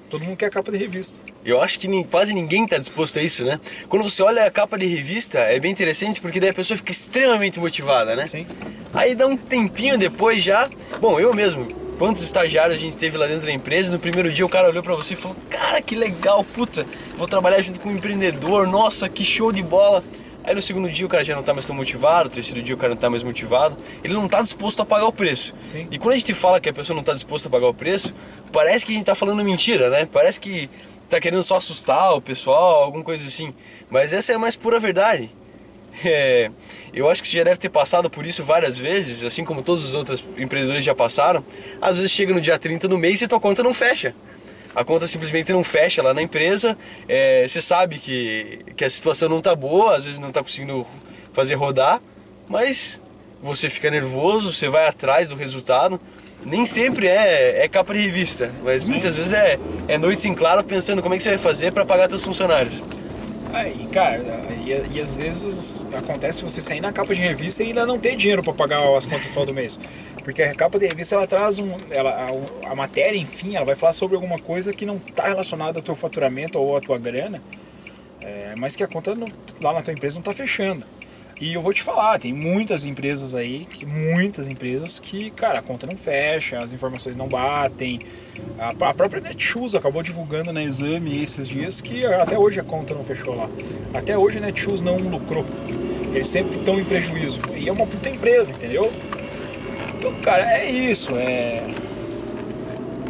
Todo 0.10 0.26
mundo 0.26 0.38
quer 0.38 0.50
capa 0.50 0.72
de 0.72 0.78
revista. 0.78 1.20
Eu 1.46 1.62
acho 1.62 1.80
que 1.80 2.04
quase 2.06 2.34
ninguém 2.34 2.64
está 2.64 2.78
disposto 2.78 3.20
a 3.20 3.22
isso, 3.22 3.46
né? 3.46 3.60
Quando 3.88 4.04
você 4.04 4.24
olha 4.24 4.44
a 4.44 4.52
capa 4.52 4.78
de 4.78 4.88
revista, 4.88 5.40
é 5.40 5.60
bem 5.60 5.72
interessante 5.72 6.20
porque 6.20 6.40
daí 6.40 6.50
a 6.50 6.54
pessoa 6.54 6.76
fica 6.76 6.92
extremamente 6.92 7.60
motivada, 7.60 8.16
né? 8.16 8.26
Sim. 8.26 8.46
Aí 8.94 9.14
dá 9.14 9.28
um 9.28 9.38
tempinho 9.38 9.98
depois 9.98 10.44
já. 10.44 10.68
Bom, 11.00 11.20
eu 11.20 11.34
mesmo, 11.34 11.68
quantos 12.00 12.22
estagiários 12.22 12.78
a 12.78 12.80
gente 12.80 12.98
teve 12.98 13.18
lá 13.18 13.28
dentro 13.28 13.46
da 13.46 13.52
empresa, 13.52 13.92
no 13.92 14.00
primeiro 14.00 14.32
dia 14.32 14.46
o 14.46 14.50
cara 14.50 14.70
olhou 14.70 14.82
para 14.82 14.96
você 14.96 15.14
e 15.14 15.18
falou: 15.18 15.36
Cara, 15.50 15.82
que 15.82 15.96
legal, 15.96 16.44
puta, 16.44 16.86
vou 17.18 17.28
trabalhar 17.28 17.62
junto 17.62 17.80
com 17.80 17.90
um 17.90 17.96
empreendedor, 17.96 18.66
nossa, 18.66 19.10
que 19.10 19.26
show 19.26 19.52
de 19.52 19.62
bola. 19.62 20.02
Aí 20.42 20.56
no 20.56 20.62
segundo 20.62 20.90
dia 20.90 21.06
o 21.06 21.10
cara 21.10 21.24
já 21.24 21.36
não 21.36 21.44
tá 21.44 21.54
mais 21.54 21.66
tão 21.66 21.76
motivado, 21.76 22.30
no 22.30 22.36
terceiro 22.36 22.64
dia 22.64 22.74
o 22.74 22.78
cara 22.78 22.96
não 22.96 23.00
tá 23.00 23.10
mais 23.10 23.22
motivado, 23.22 23.78
ele 24.02 24.14
não 24.14 24.28
tá 24.28 24.42
disposto 24.42 24.82
a 24.82 24.86
pagar 24.86 25.06
o 25.06 25.12
preço. 25.12 25.54
Sim. 25.62 25.86
E 25.92 26.00
quando 26.00 26.14
a 26.14 26.18
gente 26.18 26.34
fala 26.34 26.62
que 26.62 26.70
a 26.70 26.74
pessoa 26.74 26.96
não 26.96 27.04
tá 27.04 27.14
disposta 27.14 27.50
a 27.50 27.52
pagar 27.52 27.68
o 27.68 27.74
preço, 27.74 28.16
parece 28.52 28.86
que 28.86 28.94
a 28.94 28.96
gente 28.96 29.06
tá 29.06 29.14
falando 29.14 29.44
mentira, 29.44 29.90
né? 29.90 30.06
Parece 30.06 30.40
que 30.40 30.70
tá 31.10 31.20
querendo 31.20 31.44
só 31.44 31.58
assustar 31.58 32.16
o 32.16 32.22
pessoal, 32.22 32.84
alguma 32.84 33.04
coisa 33.04 33.28
assim. 33.28 33.54
Mas 33.90 34.14
essa 34.14 34.32
é 34.32 34.36
a 34.36 34.40
mais 34.40 34.56
pura 34.56 34.80
verdade. 34.80 35.30
É, 36.04 36.50
eu 36.94 37.10
acho 37.10 37.22
que 37.22 37.28
você 37.28 37.38
já 37.38 37.44
deve 37.44 37.60
ter 37.60 37.70
passado 37.70 38.10
por 38.10 38.26
isso 38.26 38.44
várias 38.44 38.78
vezes, 38.78 39.24
assim 39.24 39.44
como 39.44 39.62
todos 39.62 39.84
os 39.86 39.94
outros 39.94 40.24
empreendedores 40.38 40.84
já 40.84 40.96
passaram. 40.96 41.44
Às 41.82 41.98
vezes 41.98 42.12
chega 42.12 42.34
no 42.34 42.42
dia 42.42 42.58
30 42.58 42.88
do 42.88 42.98
mês 42.98 43.22
e 43.22 43.28
tua 43.28 43.40
conta 43.40 43.64
não 43.64 43.74
fecha. 43.74 44.14
A 44.76 44.84
conta 44.84 45.08
simplesmente 45.08 45.52
não 45.52 45.64
fecha 45.64 46.02
lá 46.02 46.14
na 46.14 46.22
empresa. 46.22 46.78
É, 47.08 47.48
você 47.48 47.62
sabe 47.62 47.98
que, 47.98 48.60
que 48.76 48.86
a 48.86 48.90
situação 48.90 49.28
não 49.28 49.42
tá 49.42 49.56
boa, 49.56 49.96
às 49.96 50.06
vezes 50.06 50.20
não 50.20 50.32
tá 50.32 50.42
conseguindo 50.42 50.86
fazer 51.34 51.56
rodar, 51.56 52.02
mas 52.48 53.02
você 53.42 53.70
fica 53.70 53.90
nervoso, 53.90 54.54
você 54.54 54.68
vai 54.68 54.88
atrás 54.88 55.30
do 55.30 55.36
resultado 55.36 56.00
nem 56.46 56.66
sempre 56.66 57.08
é, 57.08 57.66
é 57.66 57.68
capa 57.68 57.94
de 57.94 58.00
revista, 58.00 58.52
mas 58.64 58.84
Sim. 58.84 58.92
muitas 58.92 59.16
vezes 59.16 59.34
é, 59.34 59.60
é 59.88 59.98
noites 59.98 60.24
em 60.26 60.34
claro 60.34 60.64
pensando 60.64 61.02
como 61.02 61.14
é 61.14 61.18
que 61.18 61.24
você 61.24 61.30
vai 61.30 61.38
fazer 61.38 61.72
para 61.72 61.86
pagar 61.86 62.10
seus 62.10 62.24
funcionários. 62.24 62.84
É, 63.54 63.70
e 63.70 63.88
cara, 63.88 64.22
e, 64.64 64.98
e, 64.98 65.02
às 65.02 65.16
vezes 65.16 65.86
acontece 65.92 66.44
você 66.44 66.62
sair 66.62 66.82
na 66.82 66.94
capa 66.94 67.16
de 67.16 67.22
revista 67.22 67.64
e 67.64 67.68
ainda 67.68 67.86
não 67.86 67.98
ter 67.98 68.16
dinheiro 68.16 68.44
para 68.44 68.54
pagar 68.54 68.96
as 68.96 69.06
contas 69.06 69.26
final 69.26 69.46
do 69.46 69.54
mês. 69.54 69.80
Porque 70.24 70.44
a 70.44 70.54
capa 70.54 70.78
de 70.78 70.88
revista 70.88 71.16
ela 71.16 71.26
traz 71.26 71.58
um. 71.58 71.76
Ela, 71.90 72.28
a, 72.64 72.72
a 72.72 72.76
matéria, 72.76 73.18
enfim, 73.18 73.56
ela 73.56 73.66
vai 73.66 73.76
falar 73.76 73.94
sobre 73.94 74.16
alguma 74.16 74.38
coisa 74.38 74.72
que 74.72 74.86
não 74.86 74.98
está 74.98 75.28
relacionada 75.28 75.80
ao 75.80 75.84
teu 75.84 75.96
faturamento 75.96 76.60
ou 76.60 76.78
à 76.78 76.82
tua 76.82 77.00
grana, 77.00 77.42
é, 78.22 78.54
mas 78.58 78.76
que 78.76 78.84
a 78.84 78.88
conta 78.88 79.16
não, 79.16 79.28
lá 79.60 79.74
na 79.74 79.82
tua 79.82 79.94
empresa 79.94 80.16
não 80.16 80.22
está 80.22 80.34
fechando. 80.34 80.86
E 81.40 81.54
eu 81.54 81.62
vou 81.62 81.72
te 81.72 81.82
falar, 81.82 82.20
tem 82.20 82.34
muitas 82.34 82.84
empresas 82.84 83.34
aí, 83.34 83.66
muitas 83.88 84.46
empresas 84.46 85.00
que, 85.00 85.32
cara, 85.32 85.60
a 85.60 85.62
conta 85.62 85.88
não 85.88 85.96
fecha, 85.96 86.60
as 86.60 86.74
informações 86.74 87.16
não 87.16 87.30
batem. 87.30 88.02
A, 88.58 88.94
própria 88.94 89.22
Netshoes 89.22 89.74
acabou 89.74 90.04
divulgando 90.04 90.52
na 90.52 90.62
exame 90.62 91.24
esses 91.24 91.48
dias 91.48 91.80
que 91.80 92.06
até 92.06 92.38
hoje 92.38 92.60
a 92.60 92.64
conta 92.64 92.94
não 92.94 93.06
fechou 93.06 93.36
lá. 93.36 93.50
Até 93.94 94.18
hoje 94.18 94.38
a 94.38 94.42
Netshoes 94.42 94.82
não 94.82 94.98
lucrou. 94.98 95.46
Eles 96.14 96.28
sempre 96.28 96.58
estão 96.58 96.78
em 96.78 96.84
prejuízo. 96.84 97.40
E 97.56 97.70
é 97.70 97.72
uma 97.72 97.88
puta 97.88 98.10
empresa, 98.10 98.52
entendeu? 98.52 98.92
Então, 99.98 100.14
cara, 100.16 100.44
é 100.58 100.70
isso. 100.70 101.16
É... 101.16 101.66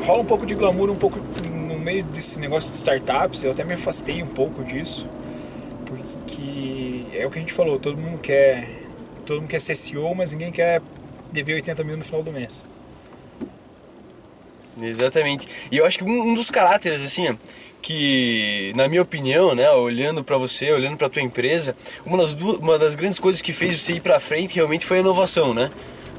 Rola 0.05 0.21
um 0.21 0.25
pouco 0.25 0.45
de 0.45 0.53
glamour, 0.53 0.91
um 0.91 0.95
pouco 0.95 1.19
no 1.49 1.79
meio 1.79 2.03
desse 2.03 2.39
negócio 2.39 2.69
de 2.69 2.75
startups. 2.75 3.43
Eu 3.43 3.51
até 3.51 3.63
me 3.63 3.73
afastei 3.73 4.21
um 4.21 4.27
pouco 4.27 4.63
disso 4.63 5.09
é 7.19 7.25
o 7.25 7.29
que 7.29 7.37
a 7.37 7.41
gente 7.41 7.53
falou, 7.53 7.79
todo 7.79 7.97
mundo 7.97 8.19
quer. 8.19 8.67
Todo 9.25 9.41
mundo 9.41 9.49
quer 9.49 9.61
ser 9.61 9.75
CEO, 9.75 10.15
mas 10.15 10.31
ninguém 10.31 10.51
quer 10.51 10.81
dever 11.31 11.55
80 11.55 11.83
mil 11.83 11.97
no 11.97 12.03
final 12.03 12.23
do 12.23 12.31
mês. 12.31 12.65
Exatamente. 14.81 15.47
E 15.71 15.77
eu 15.77 15.85
acho 15.85 15.97
que 15.97 16.03
um, 16.03 16.29
um 16.29 16.33
dos 16.33 16.49
caráteres, 16.49 17.03
assim, 17.03 17.37
que, 17.81 18.73
na 18.75 18.87
minha 18.87 19.01
opinião, 19.01 19.53
né, 19.53 19.69
olhando 19.71 20.23
para 20.23 20.37
você, 20.37 20.71
olhando 20.71 20.97
para 20.97 21.09
tua 21.09 21.21
empresa, 21.21 21.75
uma 22.05 22.17
das, 22.17 22.33
duas, 22.33 22.57
uma 22.57 22.79
das 22.79 22.95
grandes 22.95 23.19
coisas 23.19 23.41
que 23.41 23.53
fez 23.53 23.79
você 23.79 23.93
ir 23.93 24.01
para 24.01 24.19
frente 24.19 24.55
realmente 24.55 24.85
foi 24.85 24.97
a 24.97 24.99
inovação, 25.01 25.53
né? 25.53 25.69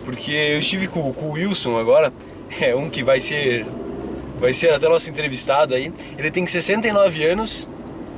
Porque 0.05 0.31
eu 0.31 0.59
estive 0.59 0.87
com, 0.87 1.13
com 1.13 1.27
o 1.27 1.33
Wilson 1.33 1.77
agora, 1.77 2.13
é 2.61 2.75
um 2.75 2.89
que 2.89 3.03
vai 3.03 3.21
ser 3.21 3.67
vai 4.39 4.55
ser 4.55 4.71
até 4.71 4.89
nosso 4.89 5.11
entrevistado 5.11 5.75
aí. 5.75 5.93
Ele 6.17 6.31
tem 6.31 6.47
69 6.47 7.25
anos 7.27 7.69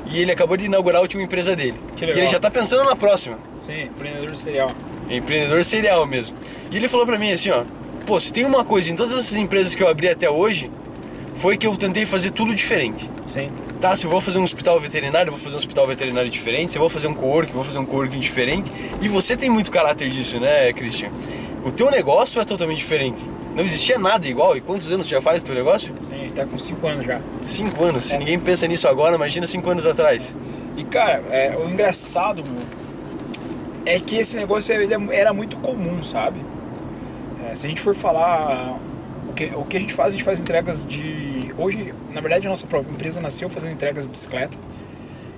e 0.06 0.18
ele 0.18 0.32
acabou 0.32 0.56
de 0.56 0.64
inaugurar 0.64 0.98
a 0.98 1.02
última 1.02 1.22
empresa 1.22 1.54
dele. 1.54 1.74
Que 1.96 2.06
legal. 2.06 2.18
E 2.18 2.20
ele 2.20 2.28
já 2.28 2.36
está 2.36 2.50
pensando 2.50 2.84
na 2.84 2.96
próxima. 2.96 3.38
Sim, 3.56 3.84
empreendedor 3.84 4.36
serial. 4.36 4.70
Empreendedor 5.08 5.64
serial 5.64 6.06
mesmo. 6.06 6.36
E 6.70 6.76
ele 6.76 6.88
falou 6.88 7.06
para 7.06 7.18
mim 7.18 7.32
assim, 7.32 7.50
ó, 7.50 7.64
pô, 8.06 8.18
se 8.18 8.32
tem 8.32 8.44
uma 8.44 8.64
coisa 8.64 8.90
em 8.90 8.96
todas 8.96 9.12
essas 9.12 9.36
empresas 9.36 9.74
que 9.74 9.82
eu 9.82 9.88
abri 9.88 10.08
até 10.08 10.28
hoje, 10.28 10.70
foi 11.34 11.56
que 11.56 11.66
eu 11.66 11.76
tentei 11.76 12.04
fazer 12.04 12.30
tudo 12.30 12.54
diferente. 12.54 13.08
Sim. 13.26 13.50
Tá, 13.80 13.96
se 13.96 14.04
eu 14.04 14.10
vou 14.10 14.20
fazer 14.20 14.38
um 14.38 14.42
hospital 14.42 14.78
veterinário, 14.78 15.28
eu 15.28 15.32
vou 15.32 15.42
fazer 15.42 15.56
um 15.56 15.58
hospital 15.58 15.86
veterinário 15.86 16.30
diferente, 16.30 16.72
se 16.72 16.78
eu 16.78 16.80
vou 16.80 16.88
fazer 16.88 17.06
um 17.08 17.14
co-work, 17.14 17.52
vou 17.52 17.64
fazer 17.64 17.78
um 17.78 17.84
co-working 17.84 18.20
diferente. 18.20 18.70
E 19.00 19.08
você 19.08 19.36
tem 19.36 19.50
muito 19.50 19.70
caráter 19.70 20.10
disso, 20.10 20.38
né, 20.38 20.72
Christian? 20.72 21.10
O 21.64 21.70
teu 21.70 21.90
negócio 21.90 22.40
é 22.40 22.44
totalmente 22.44 22.78
diferente. 22.78 23.24
Não 23.54 23.62
existia 23.62 23.98
nada 23.98 24.26
igual. 24.26 24.56
E 24.56 24.60
quantos 24.60 24.90
anos 24.90 25.06
você 25.06 25.14
já 25.14 25.20
faz 25.20 25.42
o 25.42 25.44
teu 25.44 25.54
negócio? 25.54 25.94
Sim, 26.00 26.30
tá 26.34 26.44
com 26.44 26.58
5 26.58 26.86
anos 26.86 27.06
já. 27.06 27.20
5 27.46 27.84
anos. 27.84 28.06
É. 28.06 28.14
Se 28.14 28.18
ninguém 28.18 28.38
pensa 28.38 28.66
nisso 28.66 28.88
agora, 28.88 29.14
imagina 29.14 29.46
5 29.46 29.70
anos 29.70 29.86
atrás. 29.86 30.34
E 30.76 30.84
cara, 30.84 31.22
é, 31.30 31.56
o 31.56 31.68
engraçado, 31.68 32.42
meu, 32.42 32.62
é 33.84 34.00
que 34.00 34.16
esse 34.16 34.36
negócio 34.36 34.74
era 35.12 35.32
muito 35.32 35.56
comum, 35.58 36.02
sabe? 36.02 36.40
É, 37.48 37.54
se 37.54 37.66
a 37.66 37.68
gente 37.68 37.80
for 37.80 37.94
falar 37.94 38.78
o 39.28 39.32
que, 39.32 39.44
o 39.54 39.64
que 39.64 39.76
a 39.76 39.80
gente 39.80 39.94
faz, 39.94 40.08
a 40.08 40.16
gente 40.16 40.24
faz 40.24 40.40
entregas 40.40 40.84
de. 40.84 41.52
Hoje, 41.58 41.94
na 42.12 42.20
verdade, 42.20 42.46
a 42.46 42.50
nossa 42.50 42.66
própria 42.66 42.90
empresa 42.90 43.20
nasceu 43.20 43.48
fazendo 43.48 43.72
entregas 43.72 44.04
de 44.04 44.10
bicicleta. 44.10 44.56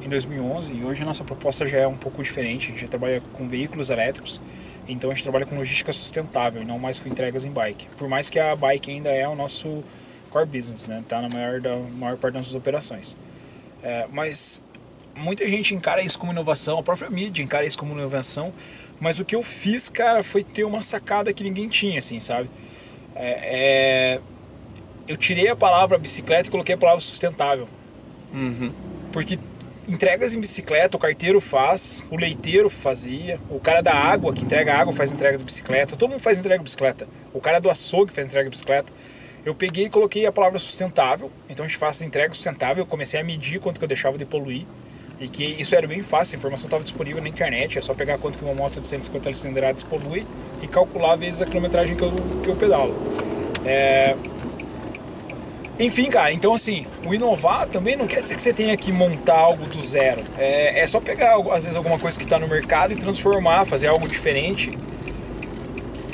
Em 0.04 0.08
2011 0.08 0.72
e 0.72 0.84
hoje 0.84 1.02
a 1.02 1.06
nossa 1.06 1.24
proposta 1.24 1.66
já 1.66 1.78
é 1.78 1.86
um 1.86 1.96
pouco 1.96 2.22
diferente. 2.22 2.68
A 2.68 2.72
gente 2.72 2.88
trabalha 2.88 3.22
com 3.32 3.48
veículos 3.48 3.88
elétricos, 3.88 4.40
então 4.86 5.10
a 5.10 5.14
gente 5.14 5.22
trabalha 5.22 5.46
com 5.46 5.56
logística 5.56 5.90
sustentável 5.92 6.60
e 6.60 6.64
não 6.64 6.78
mais 6.78 6.98
com 6.98 7.08
entregas 7.08 7.44
em 7.44 7.50
bike. 7.50 7.88
Por 7.96 8.06
mais 8.06 8.28
que 8.28 8.38
a 8.38 8.54
bike 8.54 8.90
ainda 8.90 9.10
é 9.10 9.26
o 9.26 9.34
nosso 9.34 9.82
core 10.30 10.46
business, 10.46 10.86
né? 10.86 11.02
Tá 11.08 11.22
na 11.22 11.28
maior, 11.30 11.60
da, 11.60 11.76
maior 11.76 12.16
parte 12.18 12.34
das 12.34 12.46
nossas 12.46 12.54
operações. 12.54 13.16
É, 13.82 14.06
mas 14.12 14.62
muita 15.16 15.46
gente 15.48 15.74
encara 15.74 16.02
isso 16.02 16.18
como 16.18 16.32
inovação, 16.32 16.78
a 16.78 16.82
própria 16.82 17.08
mídia 17.08 17.42
encara 17.42 17.64
isso 17.64 17.78
como 17.78 17.94
inovação, 17.94 18.52
mas 19.00 19.18
o 19.20 19.24
que 19.24 19.34
eu 19.34 19.42
fiz, 19.42 19.88
cara, 19.88 20.22
foi 20.22 20.44
ter 20.44 20.64
uma 20.64 20.82
sacada 20.82 21.32
que 21.32 21.42
ninguém 21.42 21.68
tinha, 21.68 21.98
assim, 21.98 22.20
sabe? 22.20 22.50
É, 23.14 24.18
é, 24.18 24.20
eu 25.08 25.16
tirei 25.16 25.48
a 25.48 25.56
palavra 25.56 25.96
bicicleta 25.96 26.48
e 26.48 26.50
coloquei 26.50 26.74
a 26.74 26.78
palavra 26.78 27.00
sustentável. 27.00 27.68
Uhum. 28.32 28.72
Porque 29.12 29.38
entregas 29.88 30.34
em 30.34 30.40
bicicleta 30.40 30.96
o 30.96 31.00
carteiro 31.00 31.40
faz, 31.40 32.04
o 32.10 32.16
leiteiro 32.16 32.70
fazia, 32.70 33.38
o 33.50 33.60
cara 33.60 33.80
da 33.80 33.94
água 33.94 34.32
que 34.32 34.44
entrega 34.44 34.74
água 34.74 34.92
faz 34.92 35.12
entrega 35.12 35.36
de 35.36 35.44
bicicleta, 35.44 35.96
todo 35.96 36.10
mundo 36.10 36.20
faz 36.20 36.38
entrega 36.38 36.58
de 36.58 36.64
bicicleta, 36.64 37.06
o 37.32 37.40
cara 37.40 37.60
do 37.60 37.70
açougue 37.70 38.12
faz 38.12 38.26
entrega 38.26 38.48
de 38.48 38.50
bicicleta. 38.50 38.92
Eu 39.44 39.54
peguei 39.54 39.84
e 39.84 39.90
coloquei 39.90 40.24
a 40.24 40.32
palavra 40.32 40.58
sustentável, 40.58 41.30
então 41.50 41.66
a 41.66 41.68
gente 41.68 41.76
faz 41.76 42.00
entrega 42.00 42.32
sustentável, 42.32 42.82
eu 42.82 42.86
comecei 42.86 43.20
a 43.20 43.24
medir 43.24 43.60
quanto 43.60 43.78
que 43.78 43.84
eu 43.84 43.88
deixava 43.88 44.16
de 44.16 44.24
poluir, 44.24 44.64
e 45.20 45.28
que 45.28 45.44
isso 45.44 45.74
era 45.74 45.86
bem 45.86 46.02
fácil, 46.02 46.36
a 46.36 46.38
informação 46.38 46.66
estava 46.66 46.82
disponível 46.82 47.22
na 47.22 47.28
internet, 47.28 47.78
é 47.78 47.82
só 47.82 47.92
pegar 47.94 48.18
quanto 48.18 48.38
que 48.38 48.44
uma 48.44 48.54
moto 48.54 48.80
de 48.80 48.88
150 48.88 49.34
cilindradas 49.34 49.82
polui 49.82 50.26
e 50.62 50.66
calcular 50.66 51.16
vezes 51.16 51.42
a 51.42 51.46
quilometragem 51.46 51.94
que 51.94 52.02
eu, 52.02 52.12
que 52.42 52.48
eu 52.48 52.56
pedalo. 52.56 52.94
É... 53.66 54.16
Enfim, 55.78 56.04
cara, 56.04 56.32
então 56.32 56.54
assim, 56.54 56.86
o 57.04 57.12
inovar 57.12 57.66
também 57.66 57.96
não 57.96 58.06
quer 58.06 58.22
dizer 58.22 58.36
que 58.36 58.42
você 58.42 58.52
tenha 58.52 58.76
que 58.76 58.92
montar 58.92 59.36
algo 59.38 59.66
do 59.66 59.80
zero. 59.80 60.22
É, 60.38 60.80
é 60.80 60.86
só 60.86 61.00
pegar, 61.00 61.36
às 61.50 61.64
vezes, 61.64 61.76
alguma 61.76 61.98
coisa 61.98 62.16
que 62.16 62.24
está 62.24 62.38
no 62.38 62.46
mercado 62.46 62.92
e 62.92 62.96
transformar, 62.96 63.64
fazer 63.64 63.88
algo 63.88 64.06
diferente. 64.06 64.76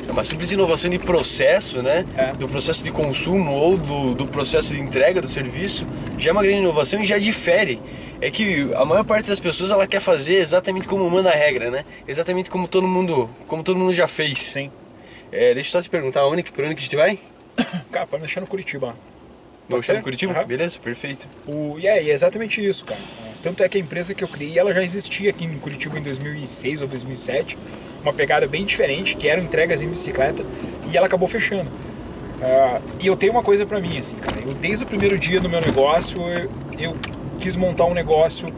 É 0.09 0.13
uma 0.13 0.25
simples 0.25 0.51
inovação 0.51 0.91
de 0.91 0.99
processo, 0.99 1.83
né? 1.83 2.05
É. 2.17 2.33
Do 2.33 2.49
processo 2.49 2.83
de 2.83 2.91
consumo 2.91 3.53
ou 3.53 3.77
do, 3.77 4.15
do 4.15 4.27
processo 4.27 4.75
de 4.75 4.81
entrega 4.81 5.21
do 5.21 5.29
serviço, 5.29 5.87
já 6.19 6.31
é 6.31 6.33
uma 6.33 6.43
grande 6.43 6.59
inovação 6.59 7.01
e 7.01 7.05
já 7.05 7.19
difere. 7.19 7.81
É 8.21 8.31
que 8.31 8.71
a 8.75 8.85
maior 8.85 9.05
parte 9.05 9.29
das 9.29 9.39
pessoas 9.39 9.71
ela 9.71 9.87
quer 9.87 10.01
fazer 10.01 10.35
exatamente 10.35 10.89
como 10.89 11.09
manda 11.09 11.31
a 11.31 11.35
regra, 11.35 11.71
né? 11.71 11.85
Exatamente 12.09 12.51
como 12.51 12.67
todo 12.67 12.89
mundo, 12.89 13.31
como 13.47 13.63
todo 13.63 13.79
mundo 13.79 13.95
já 13.95 14.09
fez. 14.09 14.43
Sim. 14.43 14.71
É, 15.31 15.55
deixa 15.55 15.69
eu 15.69 15.73
só 15.73 15.83
te 15.83 15.89
perguntar, 15.89 16.27
onde, 16.27 16.43
por 16.43 16.65
onde 16.65 16.75
que 16.75 16.81
a 16.81 16.85
gente 16.85 16.97
vai? 16.97 17.19
Cara, 17.93 18.07
pode 18.07 18.23
deixar 18.23 18.41
no 18.41 18.47
Curitiba. 18.47 18.97
Ser? 19.83 19.97
em 19.97 20.03
Curitiba? 20.03 20.33
Aham. 20.33 20.47
Beleza, 20.47 20.79
perfeito. 20.79 21.29
O, 21.47 21.79
e 21.79 21.87
é, 21.87 21.99
é 21.99 22.13
exatamente 22.13 22.65
isso, 22.65 22.85
cara. 22.85 23.01
Tanto 23.43 23.63
é 23.63 23.69
que 23.69 23.79
a 23.79 23.81
empresa 23.81 24.15
que 24.15 24.23
eu 24.23 24.29
criei, 24.29 24.59
ela 24.59 24.73
já 24.73 24.83
existia 24.83 25.31
aqui 25.31 25.45
em 25.45 25.59
Curitiba 25.59 25.99
em 25.99 26.03
2006 26.03 26.83
ou 26.83 26.89
2007. 26.89 27.57
Uma 28.03 28.13
pegada 28.13 28.47
bem 28.47 28.65
diferente, 28.65 29.17
que 29.17 29.29
eram 29.29 29.43
entregas 29.43 29.83
em 29.83 29.89
bicicleta, 29.89 30.45
e 30.91 30.97
ela 30.97 31.07
acabou 31.07 31.29
fechando. 31.29 31.71
Ah, 32.43 32.81
e 32.99 33.07
eu 33.07 33.17
tenho 33.17 33.33
uma 33.33 33.43
coisa 33.43 33.67
pra 33.67 33.81
mim, 33.81 33.99
assim, 33.99 34.17
cara. 34.17 34.41
Eu, 34.47 34.55
desde 34.55 34.85
o 34.85 34.87
primeiro 34.87 35.19
dia 35.19 35.41
do 35.41 35.49
meu 35.49 35.61
negócio, 35.61 36.21
eu, 36.29 36.51
eu 36.79 36.97
quis 37.39 37.57
montar 37.57 37.85
um 37.85 37.95
negócio 37.95 38.49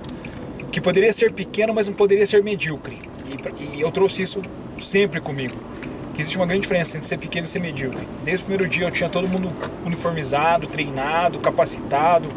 que 0.70 0.80
poderia 0.80 1.12
ser 1.12 1.32
pequeno, 1.32 1.74
mas 1.74 1.88
não 1.88 1.94
poderia 1.94 2.24
ser 2.24 2.42
medíocre. 2.42 2.98
E, 3.26 3.78
e 3.78 3.80
eu 3.80 3.90
trouxe 3.90 4.22
isso 4.22 4.40
sempre 4.80 5.20
comigo. 5.20 5.56
Que 6.14 6.20
existe 6.20 6.36
uma 6.36 6.46
grande 6.46 6.62
diferença 6.62 6.96
entre 6.96 7.08
ser 7.08 7.18
pequeno 7.18 7.44
e 7.44 7.48
ser 7.48 7.58
medíocre. 7.58 8.06
Desde 8.24 8.44
o 8.44 8.46
primeiro 8.46 8.70
dia 8.70 8.86
eu 8.86 8.90
tinha 8.90 9.08
todo 9.08 9.26
mundo 9.28 9.50
uniformizado, 9.84 10.66
treinado, 10.66 11.38
capacitado, 11.38 12.28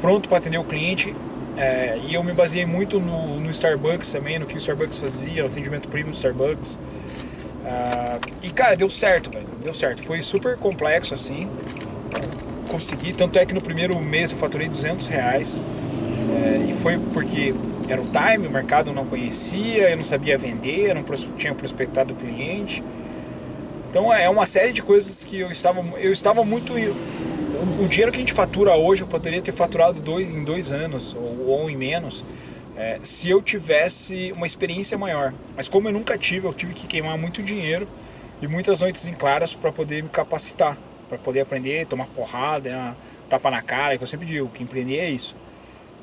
pronto 0.00 0.28
para 0.28 0.38
atender 0.38 0.58
o 0.58 0.64
cliente. 0.64 1.14
É, 1.56 1.98
e 2.06 2.14
eu 2.14 2.22
me 2.22 2.32
baseei 2.32 2.64
muito 2.64 3.00
no, 3.00 3.40
no 3.40 3.50
Starbucks 3.50 4.12
também, 4.12 4.38
no 4.38 4.46
que 4.46 4.54
o 4.54 4.58
Starbucks 4.58 4.96
fazia, 4.96 5.42
no 5.42 5.48
atendimento 5.48 5.88
premium 5.88 6.10
do 6.10 6.14
Starbucks. 6.14 6.78
Ah, 7.68 8.18
e 8.42 8.50
cara, 8.50 8.74
deu 8.76 8.88
certo, 8.88 9.30
velho. 9.30 9.46
Deu 9.62 9.74
certo. 9.74 10.02
Foi 10.02 10.22
super 10.22 10.56
complexo 10.56 11.12
assim. 11.12 11.48
Consegui. 12.68 13.12
Tanto 13.12 13.38
é 13.38 13.44
que 13.44 13.54
no 13.54 13.60
primeiro 13.60 13.98
mês 14.00 14.32
eu 14.32 14.38
faturei 14.38 14.68
200 14.68 15.06
reais. 15.08 15.62
É, 16.30 16.70
e 16.70 16.72
foi 16.74 16.98
porque 17.12 17.54
era 17.88 18.00
o 18.00 18.06
time, 18.06 18.46
o 18.46 18.50
mercado 18.50 18.92
não 18.92 19.04
conhecia, 19.04 19.90
eu 19.90 19.96
não 19.96 20.04
sabia 20.04 20.36
vender, 20.38 20.90
eu 20.90 20.94
não 20.94 21.04
tinha 21.36 21.54
prospectado 21.54 22.12
o 22.12 22.16
cliente. 22.16 22.82
Então 23.90 24.12
é 24.12 24.28
uma 24.28 24.46
série 24.46 24.72
de 24.72 24.82
coisas 24.82 25.24
que 25.24 25.40
eu 25.40 25.50
estava, 25.50 25.80
eu 25.98 26.12
estava 26.12 26.44
muito. 26.44 26.74
O, 26.74 27.88
dinheiro 27.88 28.12
que 28.12 28.18
a 28.18 28.20
gente 28.20 28.32
fatura 28.32 28.76
hoje 28.76 29.02
eu 29.02 29.08
poderia 29.08 29.42
ter 29.42 29.52
faturado 29.52 30.00
dois, 30.00 30.28
em 30.28 30.44
dois 30.44 30.70
anos 30.70 31.14
ou, 31.14 31.48
ou 31.48 31.70
em 31.70 31.76
menos 31.76 32.24
é, 32.78 33.00
se 33.02 33.28
eu 33.28 33.42
tivesse 33.42 34.32
uma 34.32 34.46
experiência 34.46 34.96
maior. 34.96 35.34
Mas 35.56 35.68
como 35.68 35.88
eu 35.88 35.92
nunca 35.92 36.16
tive, 36.16 36.46
eu 36.46 36.54
tive 36.54 36.72
que 36.72 36.86
queimar 36.86 37.18
muito 37.18 37.42
dinheiro 37.42 37.88
e 38.40 38.46
muitas 38.46 38.80
noites 38.80 39.08
em 39.08 39.12
claras 39.12 39.52
para 39.52 39.72
poder 39.72 40.02
me 40.02 40.08
capacitar, 40.08 40.78
para 41.08 41.18
poder 41.18 41.40
aprender, 41.40 41.86
tomar 41.86 42.06
porrada, 42.06 42.70
né, 42.70 42.94
tapa 43.28 43.50
na 43.50 43.60
cara, 43.60 43.96
que 43.96 44.02
eu 44.04 44.06
sempre 44.06 44.26
digo 44.26 44.48
que 44.48 44.62
empreender 44.62 44.98
é 44.98 45.10
isso. 45.10 45.34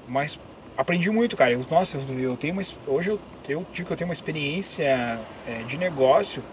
Mas 0.05 0.37
aprendi 0.77 1.09
muito, 1.09 1.37
cara. 1.37 1.53
Eu, 1.53 1.65
nossa, 1.71 1.97
eu, 1.97 2.19
eu 2.19 2.35
tenho 2.35 2.53
uma, 2.53 2.61
hoje 2.87 3.11
eu, 3.11 3.19
eu 3.47 3.65
digo 3.73 3.87
que 3.87 3.93
eu 3.93 3.97
tenho 3.97 4.09
uma 4.09 4.13
experiência 4.13 5.21
é, 5.47 5.63
de 5.65 5.77
negócio 5.77 6.43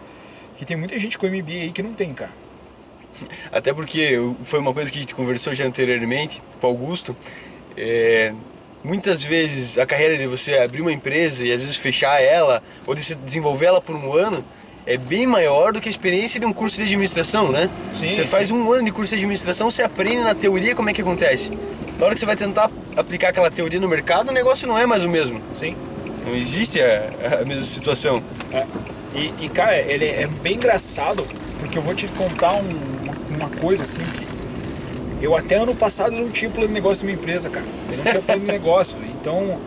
que 0.57 0.65
tem 0.65 0.77
muita 0.77 0.99
gente 0.99 1.19
com 1.19 1.27
MBA 1.27 1.53
aí 1.53 1.73
que 1.73 1.83
não 1.83 1.95
tem, 1.95 2.13
cara. 2.13 2.31
Até 3.53 3.73
porque 3.73 4.19
foi 4.43 4.59
uma 4.59 4.73
coisa 4.73 4.91
que 4.91 4.99
a 4.99 5.01
gente 5.01 5.15
conversou 5.15 5.55
já 5.55 5.65
anteriormente 5.65 6.43
com 6.61 6.67
o 6.67 6.71
Augusto. 6.71 7.17
É, 7.77 8.33
muitas 8.85 9.23
vezes 9.23 9.79
a 9.79 9.87
carreira 9.87 10.19
de 10.19 10.27
você 10.27 10.59
abrir 10.59 10.83
uma 10.83 10.93
empresa 10.93 11.45
e 11.45 11.53
às 11.53 11.61
vezes 11.61 11.77
fechar 11.77 12.21
ela, 12.21 12.63
ou 12.87 12.95
de 12.95 13.05
você 13.05 13.15
desenvolver 13.15 13.67
ela 13.67 13.81
por 13.81 13.95
um 13.95 14.13
ano, 14.13 14.45
é 14.85 14.97
bem 14.97 15.27
maior 15.27 15.73
do 15.73 15.81
que 15.81 15.89
a 15.89 15.91
experiência 15.91 16.41
de 16.41 16.47
um 16.47 16.53
curso 16.53 16.77
de 16.77 16.83
administração, 16.83 17.53
né? 17.53 17.71
Sim, 17.93 18.11
você 18.11 18.25
sim. 18.25 18.31
faz 18.31 18.51
um 18.51 18.73
ano 18.73 18.85
de 18.85 18.93
curso 18.93 19.11
de 19.11 19.17
administração, 19.17 19.71
você 19.71 19.83
aprende 19.83 20.23
na 20.23 20.35
teoria 20.35 20.75
como 20.75 20.91
é 20.91 20.93
que 20.93 21.01
acontece. 21.01 21.51
Na 21.99 22.07
hora 22.07 22.15
que 22.15 22.21
você 22.21 22.27
vai 22.27 22.35
tentar 22.35 22.69
aplicar 22.97 23.29
aquela 23.29 23.51
teoria 23.51 23.79
no 23.79 23.89
mercado, 23.89 24.31
o 24.31 24.33
negócio 24.33 24.67
não 24.67 24.77
é 24.77 24.85
mais 24.85 25.05
o 25.05 25.09
mesmo. 25.09 25.41
Sim. 25.53 25.77
Não 26.27 26.35
existe 26.35 26.81
a, 26.81 27.41
a 27.43 27.45
mesma 27.45 27.63
situação. 27.63 28.23
É. 28.53 28.67
E, 29.15 29.45
e, 29.45 29.49
cara, 29.49 29.79
ele 29.79 30.07
é 30.07 30.27
bem 30.27 30.55
engraçado, 30.55 31.27
porque 31.59 31.77
eu 31.77 31.83
vou 31.83 31.95
te 31.95 32.09
contar 32.09 32.55
um- 32.55 33.35
uma, 33.35 33.49
coisa 33.61 33.83
assim 33.83 34.03
que 34.17 35.25
eu 35.25 35.37
até 35.37 35.57
ano 35.57 35.75
passado 35.75 36.13
não 36.13 36.29
tinha 36.31 36.51
plano 36.51 36.69
de 36.69 36.75
negócio 36.75 37.05
na 37.05 37.13
minha 37.13 37.21
empresa, 37.21 37.49
cara. 37.51 37.67
Eu 37.91 37.97
não 37.99 38.05
tinha 38.05 38.23
plano 38.23 38.41
de 38.41 38.47
negócio. 38.47 38.99
Então, 39.21 39.59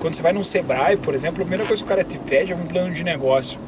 quando 0.00 0.14
você 0.14 0.22
vai 0.22 0.32
num 0.32 0.42
Sebrae, 0.42 0.96
por 0.96 1.14
exemplo, 1.14 1.42
a 1.42 1.44
primeira 1.46 1.66
coisa 1.66 1.82
que 1.82 1.86
o 1.86 1.88
cara 1.88 2.02
te 2.02 2.18
pede 2.18 2.52
é 2.52 2.56
um 2.56 2.66
plano 2.66 2.92
de 2.92 3.04
negócio. 3.04 3.60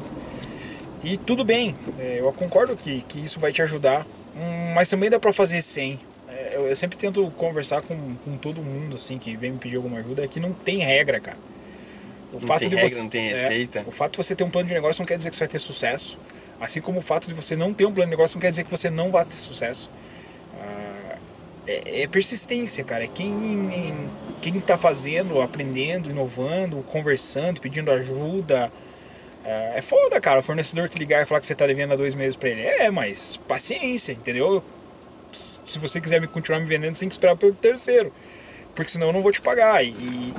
E 1.03 1.17
tudo 1.17 1.43
bem, 1.43 1.75
é, 1.99 2.17
eu 2.19 2.31
concordo 2.33 2.75
que, 2.75 3.01
que 3.01 3.19
isso 3.19 3.39
vai 3.39 3.51
te 3.51 3.61
ajudar, 3.61 4.05
hum, 4.35 4.73
mas 4.73 4.89
também 4.89 5.09
dá 5.09 5.19
pra 5.19 5.33
fazer 5.33 5.61
sem. 5.61 5.99
É, 6.29 6.55
eu 6.57 6.75
sempre 6.75 6.97
tento 6.97 7.29
conversar 7.37 7.81
com, 7.81 8.15
com 8.25 8.37
todo 8.37 8.61
mundo 8.61 8.95
assim 8.95 9.17
que 9.17 9.35
vem 9.35 9.51
me 9.51 9.57
pedir 9.59 9.75
alguma 9.77 9.99
ajuda, 9.99 10.23
é 10.23 10.27
que 10.27 10.39
não 10.39 10.51
tem 10.53 10.79
regra, 10.79 11.19
cara. 11.19 11.37
O 12.33 12.39
Não 12.45 12.57
tem 12.57 12.69
regra, 12.69 12.97
não 12.97 13.09
tem 13.09 13.27
é, 13.27 13.29
receita. 13.29 13.83
o 13.85 13.91
fato 13.91 14.13
de 14.13 14.17
você 14.17 14.35
ter 14.35 14.43
um 14.43 14.49
plano 14.49 14.67
de 14.67 14.73
negócio 14.73 15.01
não 15.01 15.05
quer 15.05 15.17
dizer 15.17 15.29
que 15.29 15.35
você 15.35 15.41
vai 15.41 15.47
ter 15.47 15.59
sucesso. 15.59 16.17
Assim 16.59 16.81
como 16.81 16.97
o 16.99 17.01
fato 17.01 17.27
de 17.27 17.33
você 17.33 17.55
não 17.55 17.73
ter 17.73 17.85
um 17.85 17.93
plano 17.93 18.09
de 18.09 18.15
negócio 18.17 18.37
não 18.37 18.41
quer 18.41 18.49
dizer 18.49 18.63
que 18.63 18.71
você 18.71 18.89
não 18.89 19.11
vai 19.11 19.23
ter 19.23 19.35
sucesso. 19.35 19.89
Ah, 20.59 21.17
é, 21.67 22.03
é 22.03 22.07
persistência, 22.07 22.83
cara. 22.83 23.03
É 23.03 23.07
quem, 23.07 24.09
quem 24.41 24.59
tá 24.59 24.77
fazendo, 24.77 25.41
aprendendo, 25.41 26.09
inovando, 26.09 26.77
conversando, 26.91 27.61
pedindo 27.61 27.91
ajuda. 27.91 28.71
Ah, 29.45 29.73
é 29.75 29.81
foda, 29.81 30.19
cara. 30.19 30.39
O 30.39 30.43
fornecedor 30.43 30.89
te 30.89 30.97
ligar 30.97 31.21
e 31.21 31.25
falar 31.25 31.39
que 31.39 31.45
você 31.45 31.53
tá 31.53 31.67
devendo 31.67 31.93
há 31.93 31.95
dois 31.95 32.15
meses 32.15 32.35
pra 32.35 32.49
ele. 32.49 32.61
É, 32.61 32.89
mas 32.89 33.37
paciência, 33.47 34.11
entendeu? 34.11 34.63
Se 35.31 35.77
você 35.77 36.01
quiser 36.01 36.19
me 36.19 36.27
continuar 36.27 36.59
me 36.59 36.65
vendendo, 36.65 36.95
você 36.95 37.01
tem 37.01 37.09
que 37.09 37.13
esperar 37.13 37.35
pelo 37.35 37.53
terceiro. 37.53 38.11
Porque 38.75 38.89
senão 38.89 39.07
eu 39.07 39.13
não 39.13 39.21
vou 39.21 39.31
te 39.31 39.41
pagar. 39.41 39.83
E, 39.83 40.33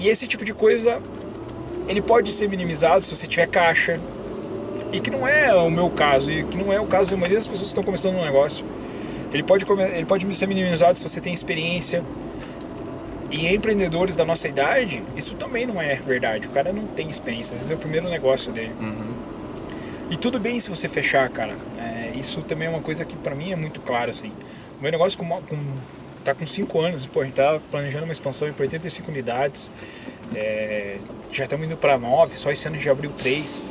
e, 0.00 0.08
esse 0.08 0.26
tipo 0.26 0.44
de 0.44 0.54
coisa 0.54 1.00
ele 1.88 2.02
pode 2.02 2.30
ser 2.30 2.48
minimizado 2.48 3.02
se 3.02 3.14
você 3.14 3.26
tiver 3.26 3.46
caixa. 3.46 3.98
E 4.92 5.00
que 5.00 5.10
não 5.10 5.26
é 5.26 5.54
o 5.54 5.70
meu 5.70 5.90
caso, 5.90 6.32
e 6.32 6.44
que 6.44 6.56
não 6.56 6.72
é 6.72 6.80
o 6.80 6.86
caso 6.86 7.10
da 7.10 7.16
maioria 7.16 7.36
das 7.36 7.46
pessoas 7.46 7.68
que 7.68 7.72
estão 7.72 7.84
começando 7.84 8.16
um 8.16 8.24
negócio. 8.24 8.64
Ele 9.32 9.42
pode, 9.42 9.66
ele 9.70 10.06
pode 10.06 10.34
ser 10.34 10.46
minimizado 10.46 10.96
se 10.96 11.06
você 11.06 11.20
tem 11.20 11.32
experiência. 11.32 12.02
E 13.30 13.46
empreendedores 13.54 14.16
da 14.16 14.24
nossa 14.24 14.48
idade, 14.48 15.02
isso 15.14 15.34
também 15.34 15.66
não 15.66 15.80
é 15.80 15.96
verdade. 15.96 16.46
O 16.46 16.50
cara 16.50 16.72
não 16.72 16.86
tem 16.86 17.10
experiência, 17.10 17.54
às 17.54 17.60
vezes 17.60 17.70
é 17.70 17.74
o 17.74 17.78
primeiro 17.78 18.08
negócio 18.08 18.50
dele. 18.50 18.72
Uhum. 18.80 19.12
E 20.10 20.16
tudo 20.16 20.40
bem 20.40 20.58
se 20.58 20.70
você 20.70 20.88
fechar, 20.88 21.28
cara. 21.28 21.54
É, 21.78 22.12
isso 22.16 22.40
também 22.42 22.68
é 22.68 22.70
uma 22.70 22.80
coisa 22.80 23.04
que 23.04 23.14
pra 23.16 23.34
mim 23.34 23.52
é 23.52 23.56
muito 23.56 23.80
claro, 23.80 24.10
assim. 24.10 24.32
O 24.78 24.82
meu 24.82 24.90
negócio 24.90 25.18
com, 25.18 25.26
com, 25.26 25.56
tá 26.32 26.34
com 26.34 26.46
5 26.46 26.80
anos, 26.80 27.06
pô, 27.06 27.20
a 27.20 27.24
gente 27.24 27.34
tá 27.34 27.60
planejando 27.70 28.04
uma 28.04 28.12
expansão 28.12 28.52
para 28.52 28.62
85 28.62 29.10
unidades. 29.10 29.70
É, 30.34 30.98
já 31.32 31.44
estamos 31.44 31.66
indo 31.66 31.76
para 31.76 31.96
9, 31.96 32.36
só 32.36 32.50
esse 32.50 32.66
ano 32.68 32.78
já 32.78 32.92
abriu 32.92 33.10
3. 33.12 33.64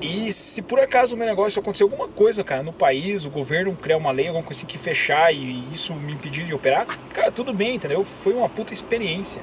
E 0.00 0.32
se 0.32 0.62
por 0.62 0.78
acaso 0.78 1.16
o 1.16 1.18
meu 1.18 1.26
negócio 1.26 1.58
acontecer 1.60 1.82
alguma 1.82 2.06
coisa, 2.06 2.44
cara, 2.44 2.62
no 2.62 2.72
país, 2.72 3.24
o 3.24 3.30
governo 3.30 3.74
criar 3.74 3.96
uma 3.96 4.12
lei, 4.12 4.28
alguma 4.28 4.44
coisa 4.44 4.60
assim 4.60 4.66
que 4.66 4.78
fechar 4.78 5.34
e 5.34 5.64
isso 5.72 5.92
me 5.92 6.12
impedir 6.12 6.44
de 6.44 6.54
operar, 6.54 6.86
cara, 7.12 7.32
tudo 7.32 7.52
bem, 7.52 7.74
entendeu? 7.74 8.04
Foi 8.04 8.32
uma 8.32 8.48
puta 8.48 8.72
experiência. 8.72 9.42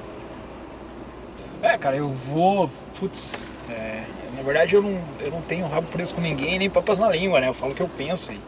É, 1.62 1.76
cara, 1.76 1.96
eu 1.96 2.08
vou. 2.10 2.70
Putz, 2.98 3.46
é, 3.68 4.04
na 4.34 4.42
verdade 4.42 4.74
eu 4.74 4.82
não, 4.82 4.98
eu 5.20 5.30
não 5.30 5.42
tenho 5.42 5.66
rabo 5.66 5.88
preso 5.88 6.14
com 6.14 6.22
ninguém, 6.22 6.58
nem 6.58 6.70
papas 6.70 6.98
na 6.98 7.10
língua, 7.10 7.38
né? 7.38 7.48
Eu 7.48 7.54
falo 7.54 7.72
o 7.72 7.74
que 7.74 7.82
eu 7.82 7.90
penso. 7.94 8.32
E, 8.32 8.40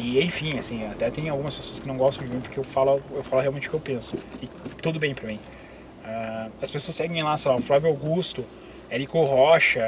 e 0.00 0.22
enfim, 0.22 0.58
assim, 0.58 0.86
até 0.86 1.10
tem 1.10 1.28
algumas 1.28 1.54
pessoas 1.54 1.78
que 1.78 1.86
não 1.86 1.96
gostam 1.96 2.26
de 2.26 2.32
mim 2.32 2.40
porque 2.40 2.58
eu 2.58 2.64
falo, 2.64 3.02
eu 3.12 3.22
falo 3.22 3.42
realmente 3.42 3.68
o 3.68 3.70
que 3.70 3.76
eu 3.76 3.80
penso. 3.80 4.16
E 4.42 4.48
tudo 4.80 4.98
bem 4.98 5.14
pra 5.14 5.28
mim. 5.28 5.38
Uh, 6.04 6.50
as 6.60 6.70
pessoas 6.70 6.94
seguem 6.94 7.22
lá, 7.22 7.36
sei 7.36 7.50
lá, 7.50 7.58
o 7.58 7.62
Flávio 7.62 7.88
Augusto, 7.88 8.44
Érico 8.88 9.22
Rocha, 9.22 9.80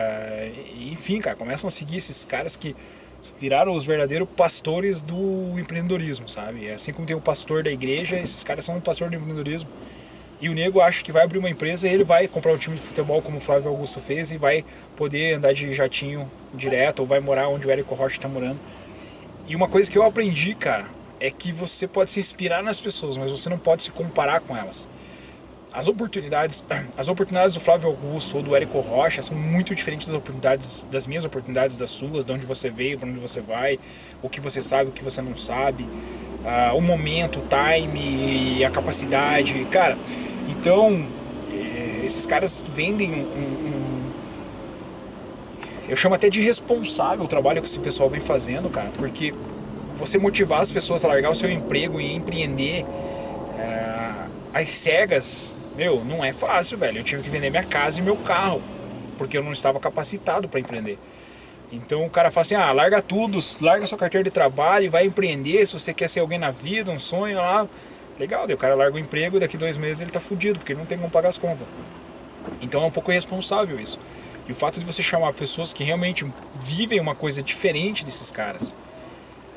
enfim, 0.79 1.21
cara, 1.21 1.35
começam 1.35 1.67
a 1.67 1.71
seguir 1.71 1.97
esses 1.97 2.25
caras 2.25 2.57
que 2.57 2.77
viraram 3.39 3.75
os 3.75 3.85
verdadeiros 3.85 4.29
pastores 4.37 5.03
do 5.03 5.59
empreendedorismo, 5.59 6.29
sabe? 6.29 6.71
Assim 6.71 6.93
como 6.93 7.07
tem 7.07 7.17
o 7.17 7.21
pastor 7.21 7.63
da 7.63 7.71
igreja, 7.71 8.17
esses 8.17 8.45
caras 8.45 8.65
são 8.65 8.77
um 8.77 8.81
pastor 8.81 9.11
do 9.11 9.17
empreendedorismo. 9.17 9.69
E 10.41 10.49
o 10.49 10.55
nego 10.55 10.81
acha 10.81 11.05
que 11.05 11.13
vai 11.13 11.23
abrir 11.23 11.39
uma 11.39 11.49
empresa 11.49 11.87
e 11.87 11.93
ele 11.93 12.03
vai 12.03 12.27
comprar 12.27 12.53
um 12.53 12.59
time 12.59 12.75
de 12.75 12.83
futebol 12.83 13.23
como 13.23 13.39
o 13.39 13.41
Flávio 13.41 13.71
Augusto 13.71 14.01
fez 14.01 14.33
e 14.33 14.37
vai 14.37 14.65
poder 14.97 15.35
andar 15.35 15.53
de 15.53 15.73
jatinho 15.73 16.29
direto 16.53 17.01
ou 17.01 17.07
vai 17.07 17.21
morar 17.21 17.49
onde 17.49 17.67
o 17.67 17.71
Érico 17.71 17.95
Rocha 17.95 18.17
está 18.17 18.29
morando. 18.29 18.59
E 19.47 19.57
uma 19.57 19.69
coisa 19.69 19.91
que 19.91 19.99
eu 19.99 20.03
aprendi, 20.03 20.55
cara, 20.55 20.87
é 21.21 21.31
que 21.31 21.53
você 21.53 21.87
pode 21.87 22.11
se 22.11 22.21
inspirar 22.21 22.63
nas 22.63 22.81
pessoas, 22.81 23.17
mas 23.17 23.31
você 23.31 23.49
não 23.49 23.59
pode 23.59 23.83
se 23.83 23.91
comparar 23.91 24.41
com 24.41 24.57
elas 24.57 24.89
as 25.73 25.89
oportunidades, 25.89 26.65
as 26.97 27.09
oportunidades 27.09 27.55
do 27.55 27.61
Flávio 27.61 27.89
Augusto 27.89 28.37
ou 28.37 28.43
do 28.43 28.55
Érico 28.55 28.79
Rocha 28.81 29.23
são 29.23 29.37
muito 29.37 29.75
diferentes 29.75 30.07
das 30.07 30.15
oportunidades 30.15 30.87
das 30.91 31.07
minhas 31.07 31.25
oportunidades, 31.25 31.77
das 31.77 31.91
suas, 31.91 32.25
de 32.25 32.33
onde 32.33 32.45
você 32.45 32.69
veio, 32.69 32.99
para 32.99 33.09
onde 33.09 33.19
você 33.19 33.41
vai, 33.41 33.79
o 34.23 34.29
que 34.29 34.41
você 34.41 34.61
sabe, 34.61 34.91
o 34.91 34.93
que 34.93 35.03
você 35.03 35.23
não 35.23 35.37
sabe, 35.37 35.85
uh, 35.85 36.77
o 36.77 36.81
momento, 36.81 37.41
o 37.41 37.43
time, 37.49 38.65
a 38.65 38.71
capacidade, 38.71 39.65
cara. 39.71 39.97
Então, 40.49 41.07
eh, 41.51 42.03
esses 42.05 42.27
caras 42.27 42.65
vendem 42.75 43.11
um, 43.11 43.17
um, 43.17 43.72
eu 45.93 45.97
chamo 45.97 46.15
até 46.15 46.31
de 46.31 46.41
responsável 46.41 47.23
o 47.25 47.29
trabalho 47.29 47.61
que 47.61 47.69
esse 47.69 47.79
pessoal 47.79 48.09
vem 48.09 48.21
fazendo, 48.21 48.71
cara, 48.71 48.91
porque 48.97 49.35
você 49.95 50.17
motivar 50.17 50.61
as 50.63 50.71
pessoas 50.71 51.05
a 51.05 51.09
largar 51.09 51.31
o 51.31 51.35
seu 51.35 51.51
emprego 51.51 52.01
e 52.01 52.15
empreender 52.15 52.85
uh, 52.85 54.31
às 54.55 54.71
cegas 54.71 55.55
meu, 55.77 56.03
não 56.03 56.25
é 56.25 56.33
fácil, 56.33 56.79
velho. 56.79 56.99
Eu 56.99 57.05
tive 57.05 57.23
que 57.23 57.29
vender 57.29 57.51
minha 57.51 57.63
casa 57.63 58.01
e 58.01 58.03
meu 58.03 58.17
carro, 58.17 58.63
porque 59.19 59.37
eu 59.37 59.43
não 59.43 59.53
estava 59.53 59.79
capacitado 59.79 60.49
para 60.49 60.61
empreender. 60.61 60.99
Então 61.71 62.07
o 62.07 62.11
cara 62.11 62.31
fala 62.31 62.43
assim: 62.43 62.55
ah, 62.55 62.73
larga 62.73 63.01
tudo, 63.01 63.39
larga 63.61 63.87
sua 63.87 63.99
carteira 63.99 64.25
de 64.25 64.31
trabalho 64.31 64.87
e 64.87 64.89
vai 64.89 65.05
empreender. 65.05 65.67
Se 65.67 65.73
você 65.73 65.93
quer 65.93 66.09
ser 66.09 66.21
alguém 66.21 66.39
na 66.39 66.51
vida, 66.51 66.91
um 66.91 66.99
sonho 66.99 67.37
lá. 67.37 67.67
Legal, 68.19 68.47
daí 68.47 68.55
o 68.55 68.59
cara 68.59 68.75
larga 68.75 68.97
o 68.97 68.99
emprego 68.99 69.37
e 69.37 69.41
daqui 69.41 69.59
dois 69.59 69.77
meses 69.77 70.01
ele 70.01 70.11
tá 70.11 70.21
fudido, 70.21 70.59
porque 70.59 70.73
ele 70.73 70.81
não 70.81 70.87
tem 70.87 70.99
como 70.99 71.11
pagar 71.11 71.31
as 71.31 71.39
contas. 71.39 71.67
Então 72.61 72.83
é 72.83 72.87
um 72.87 72.91
pouco 72.91 73.11
irresponsável 73.11 73.81
isso. 73.81 73.99
O 74.53 74.55
fato 74.55 74.79
de 74.79 74.85
você 74.85 75.03
chamar 75.03 75.33
pessoas 75.33 75.73
que 75.73 75.83
realmente 75.83 76.27
vivem 76.63 77.01
uma 77.01 77.15
coisa 77.15 77.43
diferente 77.43 78.05
desses 78.05 78.31
caras, 78.31 78.75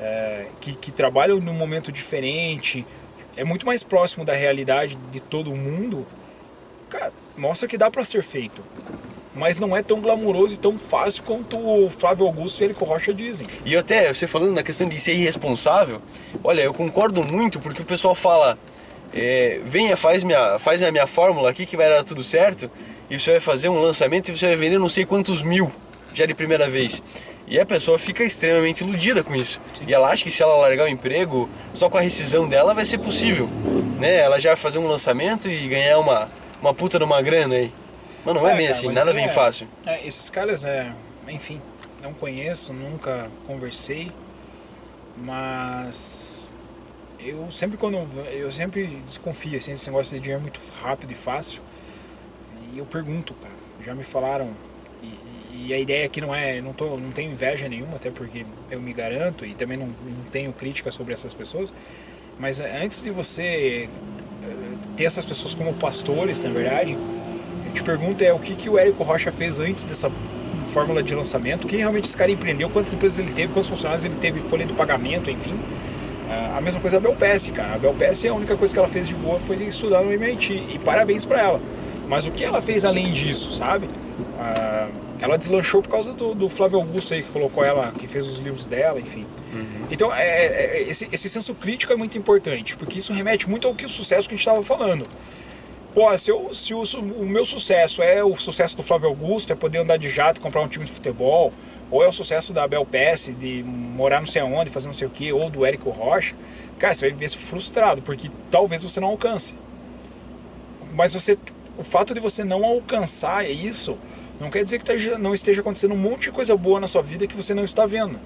é, 0.00 0.46
que, 0.58 0.74
que 0.74 0.90
trabalham 0.90 1.38
num 1.38 1.52
momento 1.52 1.92
diferente, 1.92 2.86
é 3.36 3.44
muito 3.44 3.66
mais 3.66 3.84
próximo 3.84 4.24
da 4.24 4.32
realidade 4.32 4.96
de 5.12 5.20
todo 5.20 5.54
mundo, 5.54 6.06
cara, 6.88 7.12
mostra 7.36 7.68
que 7.68 7.76
dá 7.76 7.90
para 7.90 8.06
ser 8.06 8.22
feito. 8.22 8.62
Mas 9.34 9.58
não 9.58 9.76
é 9.76 9.82
tão 9.82 10.00
glamuroso 10.00 10.54
e 10.54 10.58
tão 10.58 10.78
fácil 10.78 11.22
quanto 11.24 11.58
o 11.58 11.90
Flávio 11.90 12.24
Augusto 12.24 12.62
e 12.62 12.64
Érico 12.64 12.86
Rocha 12.86 13.12
dizem. 13.12 13.46
E 13.66 13.76
até, 13.76 14.12
você 14.12 14.26
falando 14.26 14.54
na 14.54 14.62
questão 14.62 14.88
de 14.88 14.98
ser 14.98 15.12
irresponsável, 15.12 16.00
olha, 16.42 16.62
eu 16.62 16.72
concordo 16.72 17.22
muito 17.22 17.60
porque 17.60 17.82
o 17.82 17.84
pessoal 17.84 18.14
fala, 18.14 18.58
é, 19.12 19.60
venha, 19.62 19.94
faz, 19.94 20.24
minha, 20.24 20.58
faz 20.58 20.80
a 20.82 20.90
minha 20.90 21.06
fórmula 21.06 21.50
aqui 21.50 21.66
que 21.66 21.76
vai 21.76 21.90
dar 21.90 22.02
tudo 22.02 22.24
certo, 22.24 22.70
e 23.10 23.18
você 23.18 23.32
vai 23.32 23.40
fazer 23.40 23.68
um 23.68 23.80
lançamento 23.80 24.28
e 24.28 24.36
você 24.36 24.46
vai 24.46 24.56
vender 24.56 24.78
não 24.78 24.88
sei 24.88 25.04
quantos 25.04 25.42
mil 25.42 25.72
já 26.12 26.26
de 26.26 26.34
primeira 26.34 26.68
vez. 26.68 27.02
E 27.46 27.60
a 27.60 27.66
pessoa 27.66 27.98
fica 27.98 28.24
extremamente 28.24 28.82
iludida 28.82 29.22
com 29.22 29.34
isso. 29.34 29.60
Sim. 29.72 29.84
E 29.86 29.94
ela 29.94 30.10
acha 30.10 30.24
que 30.24 30.30
se 30.30 30.42
ela 30.42 30.56
largar 30.56 30.84
o 30.84 30.88
emprego, 30.88 31.48
só 31.72 31.88
com 31.88 31.96
a 31.96 32.00
rescisão 32.00 32.48
dela 32.48 32.74
vai 32.74 32.84
ser 32.84 32.98
possível. 32.98 33.48
Né? 34.00 34.16
Ela 34.16 34.40
já 34.40 34.50
vai 34.50 34.56
fazer 34.56 34.78
um 34.78 34.88
lançamento 34.88 35.48
e 35.48 35.68
ganhar 35.68 35.98
uma, 35.98 36.28
uma 36.60 36.74
puta 36.74 36.98
de 36.98 37.04
uma 37.04 37.22
grana 37.22 37.54
aí. 37.54 37.72
Mas 38.24 38.34
não 38.34 38.48
é, 38.48 38.52
é 38.52 38.56
bem 38.56 38.66
cara, 38.66 38.76
assim, 38.76 38.90
nada 38.90 39.10
é, 39.10 39.14
vem 39.14 39.28
fácil. 39.28 39.68
É, 39.86 40.04
esses 40.04 40.28
caras, 40.28 40.64
é, 40.64 40.90
enfim, 41.28 41.60
não 42.02 42.12
conheço, 42.12 42.72
nunca 42.72 43.30
conversei, 43.46 44.10
mas 45.16 46.50
eu 47.20 47.48
sempre 47.50 47.76
quando 47.76 47.96
eu 48.32 48.50
sempre 48.50 48.86
desconfio 49.04 49.56
assim, 49.56 49.72
esse 49.72 49.88
negócio 49.88 50.14
de 50.14 50.20
dinheiro 50.20 50.42
muito 50.42 50.60
rápido 50.82 51.12
e 51.12 51.14
fácil. 51.14 51.60
E 52.76 52.78
eu 52.78 52.84
pergunto, 52.84 53.32
cara, 53.32 53.54
já 53.82 53.94
me 53.94 54.04
falaram 54.04 54.50
e 55.54 55.72
a 55.72 55.78
ideia 55.78 56.04
aqui 56.04 56.20
não 56.20 56.34
é, 56.34 56.60
não, 56.60 56.74
tô, 56.74 56.98
não 56.98 57.10
tenho 57.10 57.32
inveja 57.32 57.66
nenhuma, 57.70 57.96
até 57.96 58.10
porque 58.10 58.44
eu 58.70 58.78
me 58.82 58.92
garanto 58.92 59.46
e 59.46 59.54
também 59.54 59.78
não, 59.78 59.86
não 59.86 60.24
tenho 60.30 60.52
crítica 60.52 60.90
sobre 60.90 61.14
essas 61.14 61.32
pessoas. 61.32 61.72
Mas 62.38 62.60
antes 62.60 63.02
de 63.02 63.10
você 63.10 63.88
eh, 63.88 63.88
ter 64.94 65.04
essas 65.04 65.24
pessoas 65.24 65.54
como 65.54 65.72
pastores, 65.72 66.42
na 66.42 66.50
verdade, 66.50 66.92
eu 67.64 67.72
te 67.72 67.82
pergunto 67.82 68.22
é 68.22 68.30
o 68.30 68.38
que, 68.38 68.54
que 68.54 68.68
o 68.68 68.78
Érico 68.78 69.02
Rocha 69.02 69.32
fez 69.32 69.58
antes 69.58 69.82
dessa 69.84 70.12
fórmula 70.74 71.02
de 71.02 71.14
lançamento, 71.14 71.64
o 71.64 71.66
que 71.66 71.78
realmente 71.78 72.04
esse 72.04 72.16
cara 72.16 72.30
empreendeu, 72.30 72.68
quantas 72.68 72.92
empresas 72.92 73.18
ele 73.18 73.32
teve, 73.32 73.54
quantos 73.54 73.70
funcionários 73.70 74.04
ele 74.04 74.16
teve, 74.16 74.40
folha 74.40 74.66
do 74.66 74.74
pagamento, 74.74 75.30
enfim. 75.30 75.58
A 76.54 76.60
mesma 76.60 76.80
coisa 76.80 76.98
a 76.98 77.00
Belpass, 77.00 77.48
cara. 77.54 77.74
A 77.74 77.78
Belpass, 77.78 78.24
a 78.26 78.34
única 78.34 78.54
coisa 78.56 78.74
que 78.74 78.78
ela 78.78 78.88
fez 78.88 79.08
de 79.08 79.14
boa 79.14 79.38
foi 79.38 79.56
estudar 79.64 80.02
no 80.02 80.12
MIT. 80.12 80.52
E 80.74 80.78
parabéns 80.78 81.24
para 81.24 81.40
ela. 81.40 81.60
Mas 82.08 82.26
o 82.26 82.30
que 82.30 82.44
ela 82.44 82.62
fez 82.62 82.84
além 82.84 83.12
disso, 83.12 83.52
sabe? 83.52 83.88
Ah, 84.38 84.88
ela 85.20 85.36
deslanchou 85.36 85.82
por 85.82 85.90
causa 85.90 86.12
do, 86.12 86.34
do, 86.34 86.48
Flávio 86.48 86.78
Augusto 86.78 87.14
aí, 87.14 87.22
que 87.22 87.30
colocou 87.30 87.64
ela, 87.64 87.92
que 87.98 88.06
fez 88.06 88.26
os 88.26 88.38
livros 88.38 88.66
dela, 88.66 89.00
enfim. 89.00 89.26
Uhum. 89.52 89.86
Então, 89.90 90.14
é, 90.14 90.26
é, 90.26 90.76
é, 90.76 90.82
esse, 90.82 91.08
esse 91.10 91.28
senso 91.28 91.54
crítico 91.54 91.92
é 91.92 91.96
muito 91.96 92.18
importante, 92.18 92.76
porque 92.76 92.98
isso 92.98 93.12
remete 93.12 93.48
muito 93.48 93.66
ao 93.66 93.74
que 93.74 93.84
o 93.84 93.88
sucesso 93.88 94.28
que 94.28 94.34
a 94.34 94.36
gente 94.36 94.46
estava 94.46 94.62
falando. 94.62 95.06
Pô, 95.94 96.16
se, 96.18 96.30
eu, 96.30 96.52
se 96.52 96.74
o, 96.74 96.82
o, 97.18 97.26
meu 97.26 97.44
sucesso 97.44 98.02
é 98.02 98.22
o 98.22 98.36
sucesso 98.36 98.76
do 98.76 98.82
Flávio 98.82 99.08
Augusto, 99.08 99.50
é 99.52 99.56
poder 99.56 99.78
andar 99.78 99.96
de 99.96 100.10
jato 100.10 100.38
e 100.38 100.42
comprar 100.42 100.60
um 100.60 100.68
time 100.68 100.84
de 100.84 100.92
futebol, 100.92 101.52
ou 101.90 102.02
é 102.02 102.06
o 102.06 102.12
sucesso 102.12 102.52
da 102.52 102.64
Abel 102.64 102.84
Pesce, 102.84 103.32
de 103.32 103.62
morar 103.62 104.20
não 104.20 104.26
sei 104.26 104.42
aonde, 104.42 104.68
fazer 104.68 104.88
não 104.88 104.92
sei 104.92 105.06
o 105.06 105.10
que, 105.10 105.32
ou 105.32 105.48
do 105.48 105.64
Érico 105.64 105.88
Rocha, 105.88 106.34
cara, 106.78 106.92
você 106.92 107.08
vai 107.08 107.18
ver 107.18 107.28
se 107.30 107.38
frustrado, 107.38 108.02
porque 108.02 108.30
talvez 108.50 108.82
você 108.82 109.00
não 109.00 109.08
alcance. 109.08 109.54
Mas 110.92 111.14
você, 111.14 111.38
o 111.78 111.82
fato 111.82 112.14
de 112.14 112.20
você 112.20 112.42
não 112.44 112.64
alcançar 112.64 113.48
isso 113.48 113.98
não 114.40 114.50
quer 114.50 114.62
dizer 114.62 114.80
que 114.80 115.18
não 115.18 115.32
esteja 115.32 115.60
acontecendo 115.60 115.94
um 115.94 115.98
monte 115.98 116.24
de 116.24 116.32
coisa 116.32 116.56
boa 116.56 116.78
na 116.78 116.86
sua 116.86 117.02
vida 117.02 117.26
que 117.26 117.34
você 117.34 117.54
não 117.54 117.64
está 117.64 117.86
vendo. 117.86 118.18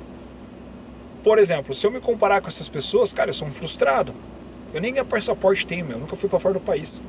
Por 1.22 1.38
exemplo, 1.38 1.72
se 1.74 1.86
eu 1.86 1.90
me 1.90 2.00
comparar 2.00 2.40
com 2.40 2.48
essas 2.48 2.68
pessoas, 2.68 3.12
cara, 3.12 3.30
eu 3.30 3.34
sou 3.34 3.46
um 3.46 3.52
frustrado. 3.52 4.12
Eu 4.72 4.80
nem 4.80 4.94
passaporte 5.04 5.66
tenho, 5.66 5.84
meu. 5.84 5.96
Eu 5.96 6.00
nunca 6.00 6.16
fui 6.16 6.28
para 6.28 6.40
fora 6.40 6.54
do 6.54 6.60
país. 6.60 7.02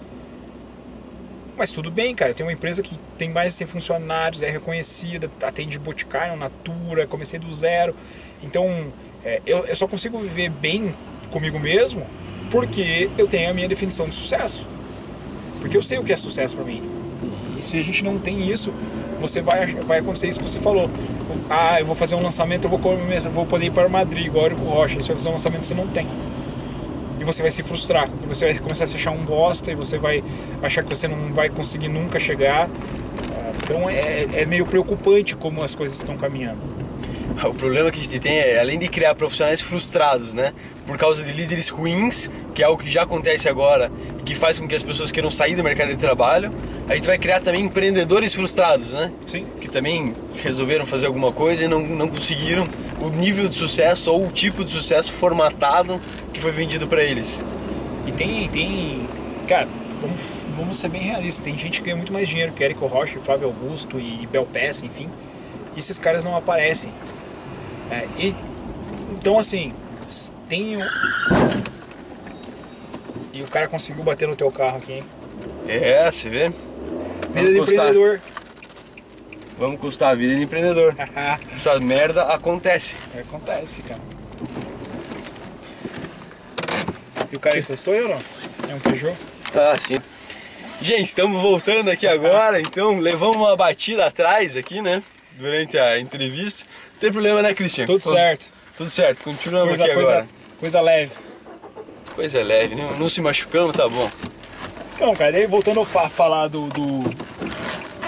Mas 1.57 1.71
tudo 1.71 1.89
bem, 1.89 2.13
cara. 2.13 2.31
Eu 2.31 2.35
tenho 2.35 2.47
uma 2.47 2.53
empresa 2.53 2.81
que 2.81 2.97
tem 3.17 3.29
mais 3.29 3.53
de 3.53 3.59
100 3.59 3.67
funcionários, 3.67 4.41
é 4.41 4.49
reconhecida, 4.49 5.29
atende 5.41 5.79
Boticário, 5.79 6.35
Natura, 6.35 7.07
comecei 7.07 7.39
do 7.39 7.51
zero. 7.51 7.95
Então, 8.43 8.91
é, 9.23 9.41
eu, 9.45 9.65
eu 9.65 9.75
só 9.75 9.87
consigo 9.87 10.19
viver 10.19 10.49
bem 10.49 10.93
comigo 11.31 11.59
mesmo 11.59 12.05
porque 12.51 13.09
eu 13.17 13.27
tenho 13.27 13.49
a 13.49 13.53
minha 13.53 13.67
definição 13.67 14.07
de 14.07 14.13
sucesso. 14.13 14.67
Porque 15.61 15.77
eu 15.77 15.81
sei 15.81 15.99
o 15.99 16.03
que 16.03 16.11
é 16.11 16.17
sucesso 16.17 16.55
para 16.57 16.65
mim. 16.65 16.83
E 17.57 17.61
se 17.61 17.77
a 17.77 17.81
gente 17.81 18.03
não 18.03 18.17
tem 18.17 18.49
isso, 18.49 18.73
você 19.19 19.39
vai, 19.39 19.67
vai 19.67 19.99
acontecer 19.99 20.27
isso 20.27 20.39
que 20.39 20.49
você 20.49 20.59
falou. 20.59 20.89
Ah, 21.49 21.79
eu 21.79 21.85
vou 21.85 21.95
fazer 21.95 22.15
um 22.15 22.21
lançamento, 22.21 22.65
eu 22.65 22.69
vou, 22.69 22.79
vou 23.31 23.45
poder 23.45 23.67
ir 23.67 23.71
para 23.71 23.87
Madrid, 23.87 24.25
igual 24.25 24.49
o 24.49 24.55
Rocha. 24.55 24.95
Você 24.95 25.09
vai 25.09 25.17
fazer 25.17 25.29
um 25.29 25.33
lançamento 25.33 25.61
que 25.61 25.67
você 25.67 25.75
não 25.75 25.87
tem. 25.87 26.07
E 27.19 27.23
você 27.23 27.43
vai 27.43 27.51
se 27.51 27.61
frustrar. 27.61 28.09
E 28.23 28.27
você 28.27 28.45
vai 28.45 28.59
começar 28.59 28.85
a 28.85 28.87
se 28.87 28.95
achar 28.95 29.11
um 29.11 29.23
bosta. 29.23 29.71
E 29.71 29.75
você 29.75 29.97
vai 29.97 30.23
achar 30.61 30.83
que 30.83 30.89
você 30.89 31.07
não 31.07 31.31
vai 31.31 31.49
conseguir 31.49 31.87
nunca 31.87 32.19
chegar. 32.19 32.67
Então 33.63 33.87
é, 33.89 34.27
é 34.33 34.45
meio 34.45 34.65
preocupante 34.65 35.35
como 35.35 35.63
as 35.63 35.75
coisas 35.75 35.95
estão 35.95 36.17
caminhando. 36.17 36.59
O 37.43 37.53
problema 37.53 37.89
que 37.89 37.99
a 37.99 38.03
gente 38.03 38.19
tem 38.19 38.37
é, 38.37 38.59
além 38.59 38.77
de 38.77 38.87
criar 38.87 39.15
profissionais 39.15 39.61
frustrados, 39.61 40.33
né? 40.33 40.53
Por 40.85 40.97
causa 40.97 41.23
de 41.23 41.31
líderes 41.31 41.69
ruins, 41.69 42.29
que 42.53 42.61
é 42.61 42.65
algo 42.65 42.81
que 42.83 42.89
já 42.89 43.03
acontece 43.03 43.47
agora 43.47 43.91
que 44.25 44.35
faz 44.35 44.59
com 44.59 44.67
que 44.67 44.75
as 44.75 44.83
pessoas 44.83 45.11
queiram 45.11 45.31
sair 45.31 45.55
do 45.55 45.63
mercado 45.63 45.89
de 45.89 45.97
trabalho, 45.97 46.51
a 46.87 46.95
gente 46.95 47.05
vai 47.05 47.17
criar 47.17 47.41
também 47.41 47.63
empreendedores 47.65 48.33
frustrados, 48.33 48.91
né? 48.91 49.11
Sim. 49.25 49.45
Que 49.59 49.67
também 49.67 50.13
resolveram 50.43 50.85
fazer 50.85 51.07
alguma 51.07 51.31
coisa 51.31 51.65
e 51.65 51.67
não, 51.67 51.81
não 51.81 52.07
conseguiram 52.07 52.65
o 53.01 53.09
nível 53.09 53.49
de 53.49 53.55
sucesso 53.55 54.11
ou 54.11 54.27
o 54.27 54.31
tipo 54.31 54.63
de 54.63 54.71
sucesso 54.71 55.11
formatado 55.11 55.99
que 56.33 56.39
foi 56.39 56.51
vendido 56.51 56.87
para 56.87 57.03
eles. 57.03 57.43
E 58.05 58.11
tem, 58.11 58.47
tem, 58.49 59.07
cara, 59.47 59.67
vamos, 60.01 60.21
vamos 60.55 60.77
ser 60.77 60.89
bem 60.89 61.01
realistas, 61.01 61.43
tem 61.43 61.57
gente 61.57 61.79
que 61.79 61.85
ganha 61.85 61.95
muito 61.95 62.11
mais 62.11 62.27
dinheiro 62.27 62.51
que 62.51 62.63
Érico 62.63 62.85
Rocha, 62.87 63.19
Flávio 63.19 63.47
Augusto 63.47 63.99
e 63.99 64.27
Bel 64.31 64.45
Pass, 64.45 64.81
enfim 64.83 65.07
E 65.75 65.79
esses 65.79 65.97
caras 65.99 66.23
não 66.23 66.35
aparecem. 66.35 66.91
É, 67.89 68.07
e, 68.17 68.35
então, 69.11 69.37
assim, 69.37 69.73
tem. 70.47 70.77
E 73.41 73.43
o 73.43 73.47
cara 73.47 73.67
conseguiu 73.67 74.03
bater 74.03 74.27
no 74.27 74.35
teu 74.35 74.51
carro 74.51 74.77
aqui, 74.77 74.93
hein? 74.93 75.03
É, 75.67 76.11
você 76.11 76.29
vê? 76.29 76.49
Vida 76.49 76.53
Vamos 77.33 77.49
de 77.51 77.59
custar, 77.59 77.73
empreendedor. 77.89 78.21
vamos 79.57 79.79
custar 79.79 80.11
a 80.11 80.15
vida 80.15 80.35
de 80.35 80.43
empreendedor. 80.43 80.95
Essa 81.55 81.79
merda 81.79 82.23
acontece. 82.25 82.95
Acontece, 83.19 83.81
cara. 83.81 83.99
E 87.31 87.35
o 87.35 87.39
cara 87.39 87.57
encostou 87.57 87.95
aí 87.95 88.01
ou 88.03 88.09
não? 88.09 88.19
É 88.69 88.75
um 88.75 88.79
Peugeot? 88.79 89.15
Ah, 89.55 89.75
sim. 89.79 89.97
Gente, 90.83 91.03
estamos 91.05 91.41
voltando 91.41 91.89
aqui 91.89 92.05
agora, 92.05 92.61
então 92.61 92.99
levamos 92.99 93.37
uma 93.37 93.55
batida 93.55 94.05
atrás 94.05 94.55
aqui, 94.55 94.81
né? 94.83 95.01
Durante 95.39 95.79
a 95.79 95.99
entrevista. 95.99 96.63
Não 96.93 96.99
tem 96.99 97.11
problema, 97.11 97.41
né, 97.41 97.55
Cristian? 97.55 97.87
Tudo 97.87 98.01
certo. 98.03 98.45
Tudo 98.77 98.89
certo, 98.91 99.23
continuamos 99.23 99.69
Coisa, 99.69 99.85
aqui 99.85 99.93
coisa, 99.95 100.11
agora. 100.11 100.27
coisa 100.59 100.81
leve. 100.81 101.11
Coisa 102.15 102.43
leve, 102.43 102.75
né? 102.75 102.95
Não 102.99 103.07
se 103.09 103.21
machucamos, 103.21 103.75
tá 103.75 103.87
bom. 103.87 104.09
Então, 104.95 105.13
cara, 105.15 105.31
daí 105.31 105.47
voltando 105.47 105.79
a 105.81 105.85
fa- 105.85 106.09
falar 106.09 106.47
do, 106.47 106.67
do- 106.67 107.03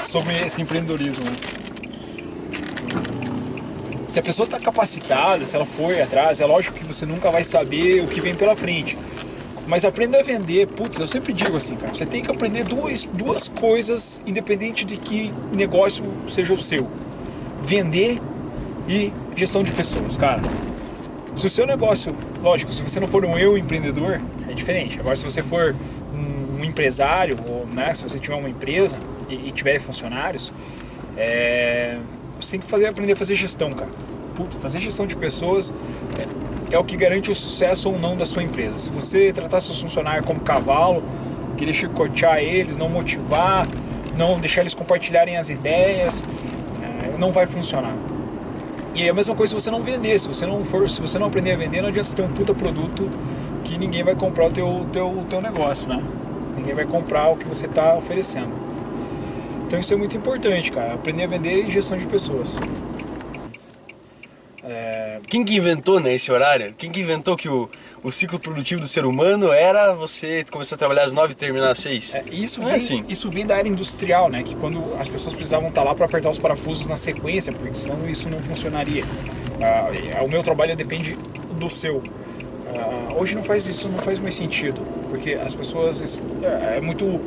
sobre 0.02 0.36
esse 0.46 0.62
empreendedorismo. 0.62 1.24
né? 1.24 1.36
Se 4.08 4.20
a 4.20 4.24
pessoa 4.24 4.46
está 4.46 4.60
capacitada, 4.60 5.44
se 5.46 5.56
ela 5.56 5.66
for 5.66 6.00
atrás, 6.00 6.40
é 6.40 6.46
lógico 6.46 6.78
que 6.78 6.84
você 6.86 7.06
nunca 7.06 7.32
vai 7.32 7.44
saber 7.44 8.04
o 8.04 8.08
que 8.08 8.22
vem 8.22 8.36
pela 8.36 8.56
frente. 8.56 8.98
Mas 9.66 9.86
aprenda 9.86 10.20
a 10.20 10.24
vender, 10.24 10.68
putz, 10.68 11.00
eu 11.00 11.08
sempre 11.08 11.32
digo 11.34 11.56
assim, 11.56 11.76
cara, 11.76 11.94
você 11.94 12.06
tem 12.06 12.22
que 12.22 12.30
aprender 12.30 12.64
duas, 12.66 13.06
duas 13.06 13.48
coisas, 13.48 14.22
independente 14.26 14.84
de 14.86 14.98
que 14.98 15.34
negócio 15.56 16.04
seja 16.28 16.54
o 16.54 16.60
seu: 16.60 16.88
vender 17.64 18.20
e 18.88 19.12
gestão 19.36 19.64
de 19.64 19.72
pessoas, 19.72 20.18
cara. 20.18 20.42
Se 21.38 21.48
o 21.48 21.50
seu 21.50 21.66
negócio, 21.66 22.12
lógico, 22.44 22.72
se 22.72 22.84
você 22.84 23.00
não 23.00 23.08
for 23.08 23.26
um 23.26 23.38
eu 23.38 23.58
empreendedor, 23.58 24.22
é 24.48 24.54
diferente. 24.54 25.00
Agora, 25.00 25.16
se 25.16 25.24
você 25.24 25.42
for 25.42 25.74
um, 26.14 26.60
um 26.60 26.66
empresário, 26.66 27.38
ou 27.48 27.66
né, 27.66 27.94
se 27.94 28.04
você 28.04 28.20
tiver 28.20 28.36
uma 28.36 28.50
empresa 28.50 29.00
e, 29.30 29.48
e 29.48 29.52
tiver 29.52 29.80
funcionários, 29.80 30.54
é, 31.18 31.98
você 32.40 32.52
tem 32.52 32.60
que 32.60 32.68
fazer, 32.68 32.86
aprender 32.86 33.14
a 33.14 33.16
fazer 33.16 33.36
gestão, 33.36 33.72
cara. 33.72 33.90
Puta, 34.36 34.60
fazer 34.60 34.82
gestão 34.82 35.08
de 35.08 35.16
pessoas 35.16 35.74
é, 36.20 36.76
é 36.76 36.78
o 36.78 36.84
que 36.84 36.98
garante 36.98 37.32
o 37.32 37.36
sucesso 37.36 37.90
ou 37.90 37.98
não 37.98 38.18
da 38.18 38.26
sua 38.26 38.44
empresa. 38.44 38.78
Se 38.78 38.90
você 38.90 39.32
tratar 39.32 39.62
seus 39.62 39.80
funcionários 39.80 40.26
como 40.26 40.42
cavalo, 40.42 41.02
querer 41.58 41.74
chicotear 41.74 42.40
eles, 42.40 42.76
não 42.76 42.90
motivar, 42.90 43.68
não 44.18 44.40
deixar 44.40 44.62
eles 44.62 44.74
compartilharem 44.74 45.38
as 45.38 45.50
ideias, 45.50 46.24
é, 46.84 47.18
não 47.18 47.32
vai 47.32 47.48
funcionar. 47.48 47.96
E 48.96 49.04
é 49.04 49.10
a 49.10 49.14
mesma 49.14 49.34
coisa 49.36 49.50
se 49.58 49.62
você 49.64 49.72
não 49.72 49.82
vender, 49.82 50.20
se 50.20 50.28
você 50.28 50.46
não 50.46 50.64
for, 50.64 50.88
se 50.90 51.02
você 51.02 51.18
não 51.18 51.28
aprender 51.28 51.54
a 51.54 51.58
vender, 51.58 51.82
não 51.82 51.90
adianta 51.90 52.08
você 52.10 52.16
ter 52.16 52.22
um 52.22 52.30
puta 52.30 52.54
produto 52.54 53.10
que 53.64 53.78
ninguém 53.78 54.04
vai 54.04 54.16
comprar 54.16 54.48
o 54.48 54.52
teu, 54.52 54.86
teu, 54.92 55.26
teu 55.28 55.42
negócio, 55.42 55.90
né? 55.90 56.02
Ninguém 56.56 56.76
vai 56.76 56.86
comprar 56.86 57.30
o 57.30 57.36
que 57.36 57.46
você 57.48 57.66
está 57.66 57.96
oferecendo. 57.96 58.52
Então 59.66 59.80
isso 59.80 59.92
é 59.94 59.98
muito 59.98 60.16
importante, 60.16 60.72
cara. 60.72 60.94
Aprender 60.94 61.24
a 61.24 61.28
vender 61.28 61.66
e 61.66 61.72
gestão 61.72 61.98
de 61.98 62.06
pessoas. 62.06 62.60
É, 65.24 65.28
Quem 65.28 65.44
que 65.44 65.56
inventou, 65.56 66.00
né, 66.00 66.14
esse 66.14 66.32
horário? 66.32 66.74
Quem 66.78 66.92
que 66.92 67.02
inventou 67.02 67.36
que 67.36 67.50
o, 67.50 67.70
o 68.04 68.12
ciclo 68.12 68.40
produtivo 68.40 68.82
do 68.82 68.88
ser 68.88 69.06
humano 69.06 69.52
era 69.52 69.94
você 69.94 70.44
começar 70.52 70.76
a 70.76 70.78
trabalhar 70.78 71.06
às 71.06 71.14
nove 71.14 71.34
e 71.34 71.36
terminar 71.36 71.72
às 71.72 71.80
seis? 71.80 72.14
é, 72.16 72.24
isso, 72.32 72.62
é 72.62 72.66
vem, 72.66 72.76
assim. 72.76 73.06
isso 73.08 73.30
vem 73.30 73.46
da 73.46 73.58
era 73.58 73.68
industrial, 73.68 74.30
né? 74.30 74.44
Que 74.44 74.56
quando 74.56 74.96
as 75.00 75.10
pessoas 75.10 75.34
precisavam 75.34 75.70
estar 75.70 75.84
lá 75.84 75.96
para 75.96 76.06
apertar 76.06 76.30
os 76.30 76.40
parafusos 76.40 76.86
na 76.86 76.98
sequência, 76.98 77.52
porque 77.54 77.74
senão 77.74 78.08
isso 78.10 78.30
não 78.30 78.40
funcionaria. 78.40 79.04
Ah, 79.62 80.24
o 80.24 80.28
meu 80.28 80.44
trabalho 80.44 80.76
depende 80.76 81.16
do 81.54 81.70
seu. 81.70 82.04
Ah, 82.76 83.14
hoje 83.16 83.36
não 83.36 83.44
faz 83.44 83.66
isso, 83.66 83.88
não 83.88 84.00
faz 84.00 84.20
mais 84.20 84.36
sentido, 84.36 84.82
porque 85.10 85.34
as 85.34 85.54
pessoas 85.54 86.22
é, 86.42 86.78
é 86.78 86.82
muito 86.82 87.22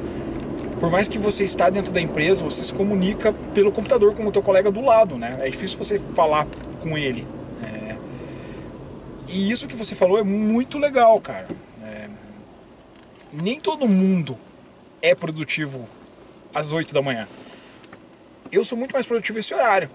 por 0.79 0.91
mais 0.91 1.09
que 1.09 1.19
você 1.19 1.45
está 1.45 1.71
dentro 1.71 1.91
da 1.91 2.01
empresa, 2.01 2.45
você 2.45 2.63
se 2.63 2.73
comunica 2.75 3.33
pelo 3.55 3.73
computador 3.73 4.15
com 4.15 4.27
o 4.27 4.31
teu 4.31 4.43
colega 4.43 4.71
do 4.71 4.83
lado, 4.83 5.17
né? 5.17 5.39
É 5.41 5.49
difícil 5.49 5.79
você 5.79 5.99
falar 5.99 6.47
com 6.81 6.99
ele. 6.99 7.27
E 9.37 9.51
isso 9.51 9.68
que 9.68 9.77
você 9.77 9.94
falou 9.94 10.18
é 10.18 10.22
muito 10.22 10.79
legal, 10.79 11.20
cara. 11.20 11.46
É, 11.85 12.09
Nem 13.31 13.61
todo 13.61 13.87
mundo 13.87 14.35
é 15.03 15.14
produtivo 15.14 15.87
às 16.55 16.72
8 16.72 16.94
da 16.94 17.03
manhã. 17.03 17.29
Eu 18.51 18.64
sou 18.64 18.79
muito 18.79 18.94
mais 18.94 19.05
produtivo 19.05 19.38
esse 19.38 19.53
horário. 19.53 19.90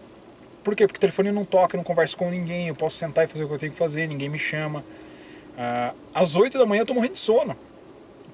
Por 0.63 0.75
quê? 0.75 0.85
Porque 0.85 0.99
o 0.99 1.01
telefone 1.01 1.31
não 1.31 1.43
toca, 1.43 1.75
eu 1.75 1.79
não 1.79 1.83
converso 1.83 2.15
com 2.15 2.29
ninguém, 2.29 2.67
eu 2.67 2.75
posso 2.75 2.97
sentar 2.97 3.25
e 3.25 3.27
fazer 3.27 3.43
o 3.43 3.47
que 3.47 3.53
eu 3.55 3.57
tenho 3.57 3.71
que 3.71 3.77
fazer, 3.79 4.05
ninguém 4.05 4.29
me 4.29 4.37
chama. 4.37 4.83
Ah, 5.57 5.95
às 6.13 6.35
8 6.35 6.59
da 6.59 6.65
manhã 6.67 6.81
eu 6.81 6.85
tô 6.85 6.93
morrendo 6.93 7.13
de 7.13 7.19
sono. 7.19 7.57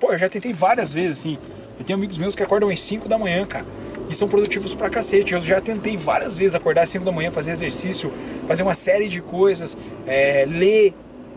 Pô, 0.02 0.12
eu 0.12 0.18
já 0.18 0.28
tentei 0.28 0.52
várias 0.52 0.92
vezes, 0.92 1.20
assim. 1.20 1.38
Eu 1.80 1.86
tenho 1.86 1.98
amigos 1.98 2.18
meus 2.18 2.36
que 2.36 2.44
acordam 2.44 2.68
às 2.70 2.82
5 2.82 3.08
da 3.08 3.18
manhã, 3.18 3.46
cara. 3.46 3.66
E 4.10 4.16
são 4.16 4.28
produtivos 4.28 4.74
pra 4.74 4.90
cacete. 4.90 5.34
Eu 5.34 5.42
já 5.42 5.60
tentei 5.60 5.98
várias 5.98 6.38
vezes 6.38 6.56
acordar 6.56 6.84
às 6.84 6.90
5 6.90 7.04
da 7.04 7.12
manhã, 7.12 7.32
fazer 7.32 7.52
exercício, 7.52 8.12
fazer 8.48 8.64
uma 8.64 8.74
série 8.74 9.08
de 9.10 9.22
coisas, 9.22 9.78
é, 10.06 10.46
ler, 10.48 10.94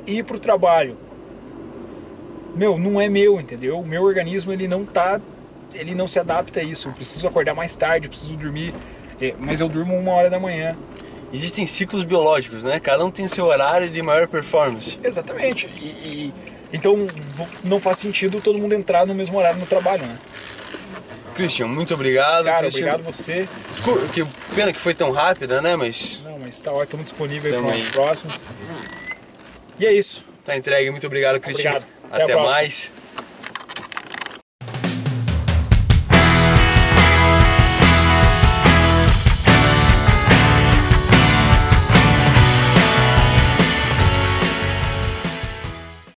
ir 0.06 0.24
pro 0.24 0.38
trabalho. 0.38 0.96
Meu, 2.54 2.78
não 2.78 3.00
é 3.00 3.08
meu, 3.08 3.40
entendeu? 3.40 3.78
O 3.80 3.86
meu 3.88 4.02
organismo, 4.02 4.52
ele 4.52 4.66
não 4.68 4.84
tá... 4.84 5.20
Ele 5.72 5.94
não 5.94 6.06
se 6.08 6.18
adapta 6.18 6.60
a 6.60 6.62
isso. 6.62 6.88
Eu 6.88 6.92
preciso 6.92 7.26
acordar 7.28 7.54
mais 7.54 7.76
tarde, 7.76 8.08
preciso 8.08 8.36
dormir... 8.36 8.74
é, 9.20 9.34
Mas 9.38 9.60
eu 9.60 9.68
durmo 9.68 9.96
uma 9.96 10.12
hora 10.12 10.28
da 10.28 10.38
manhã. 10.38 10.76
Existem 11.32 11.64
ciclos 11.64 12.02
biológicos, 12.02 12.64
né? 12.64 12.80
Cada 12.80 13.04
um 13.04 13.10
tem 13.10 13.28
seu 13.28 13.44
horário 13.46 13.88
de 13.88 14.02
maior 14.02 14.26
performance. 14.26 14.98
Exatamente. 15.02 15.66
E, 15.80 15.86
e- 15.86 16.32
então 16.72 17.06
não 17.64 17.80
faz 17.80 17.98
sentido 17.98 18.40
todo 18.40 18.58
mundo 18.58 18.74
entrar 18.74 19.04
no 19.06 19.14
mesmo 19.14 19.38
horário 19.38 19.58
no 19.58 19.66
trabalho, 19.66 20.04
né? 20.06 20.16
Christian, 21.40 21.68
muito 21.68 21.94
obrigado. 21.94 22.44
Cara, 22.44 22.60
Christian. 22.60 22.80
obrigado 22.80 23.02
você. 23.02 23.48
Desculpa, 23.72 24.06
que 24.08 24.26
pena 24.54 24.72
que 24.72 24.78
foi 24.78 24.92
tão 24.92 25.10
rápida, 25.10 25.62
né? 25.62 25.74
Mas 25.74 26.20
Não, 26.22 26.38
mas 26.38 26.60
tá 26.60 26.70
ótimo, 26.70 26.84
estamos 26.84 27.10
disponíveis 27.10 27.54
para 27.54 27.78
os 27.78 27.88
próximos. 27.88 28.44
E 29.78 29.86
é 29.86 29.92
isso. 29.92 30.22
tá 30.44 30.54
entregue. 30.56 30.90
Muito 30.90 31.06
obrigado, 31.06 31.40
Christian. 31.40 31.70
Obrigado. 31.70 31.90
Até 32.10 32.22
Até 32.24 32.36
mais. 32.36 32.92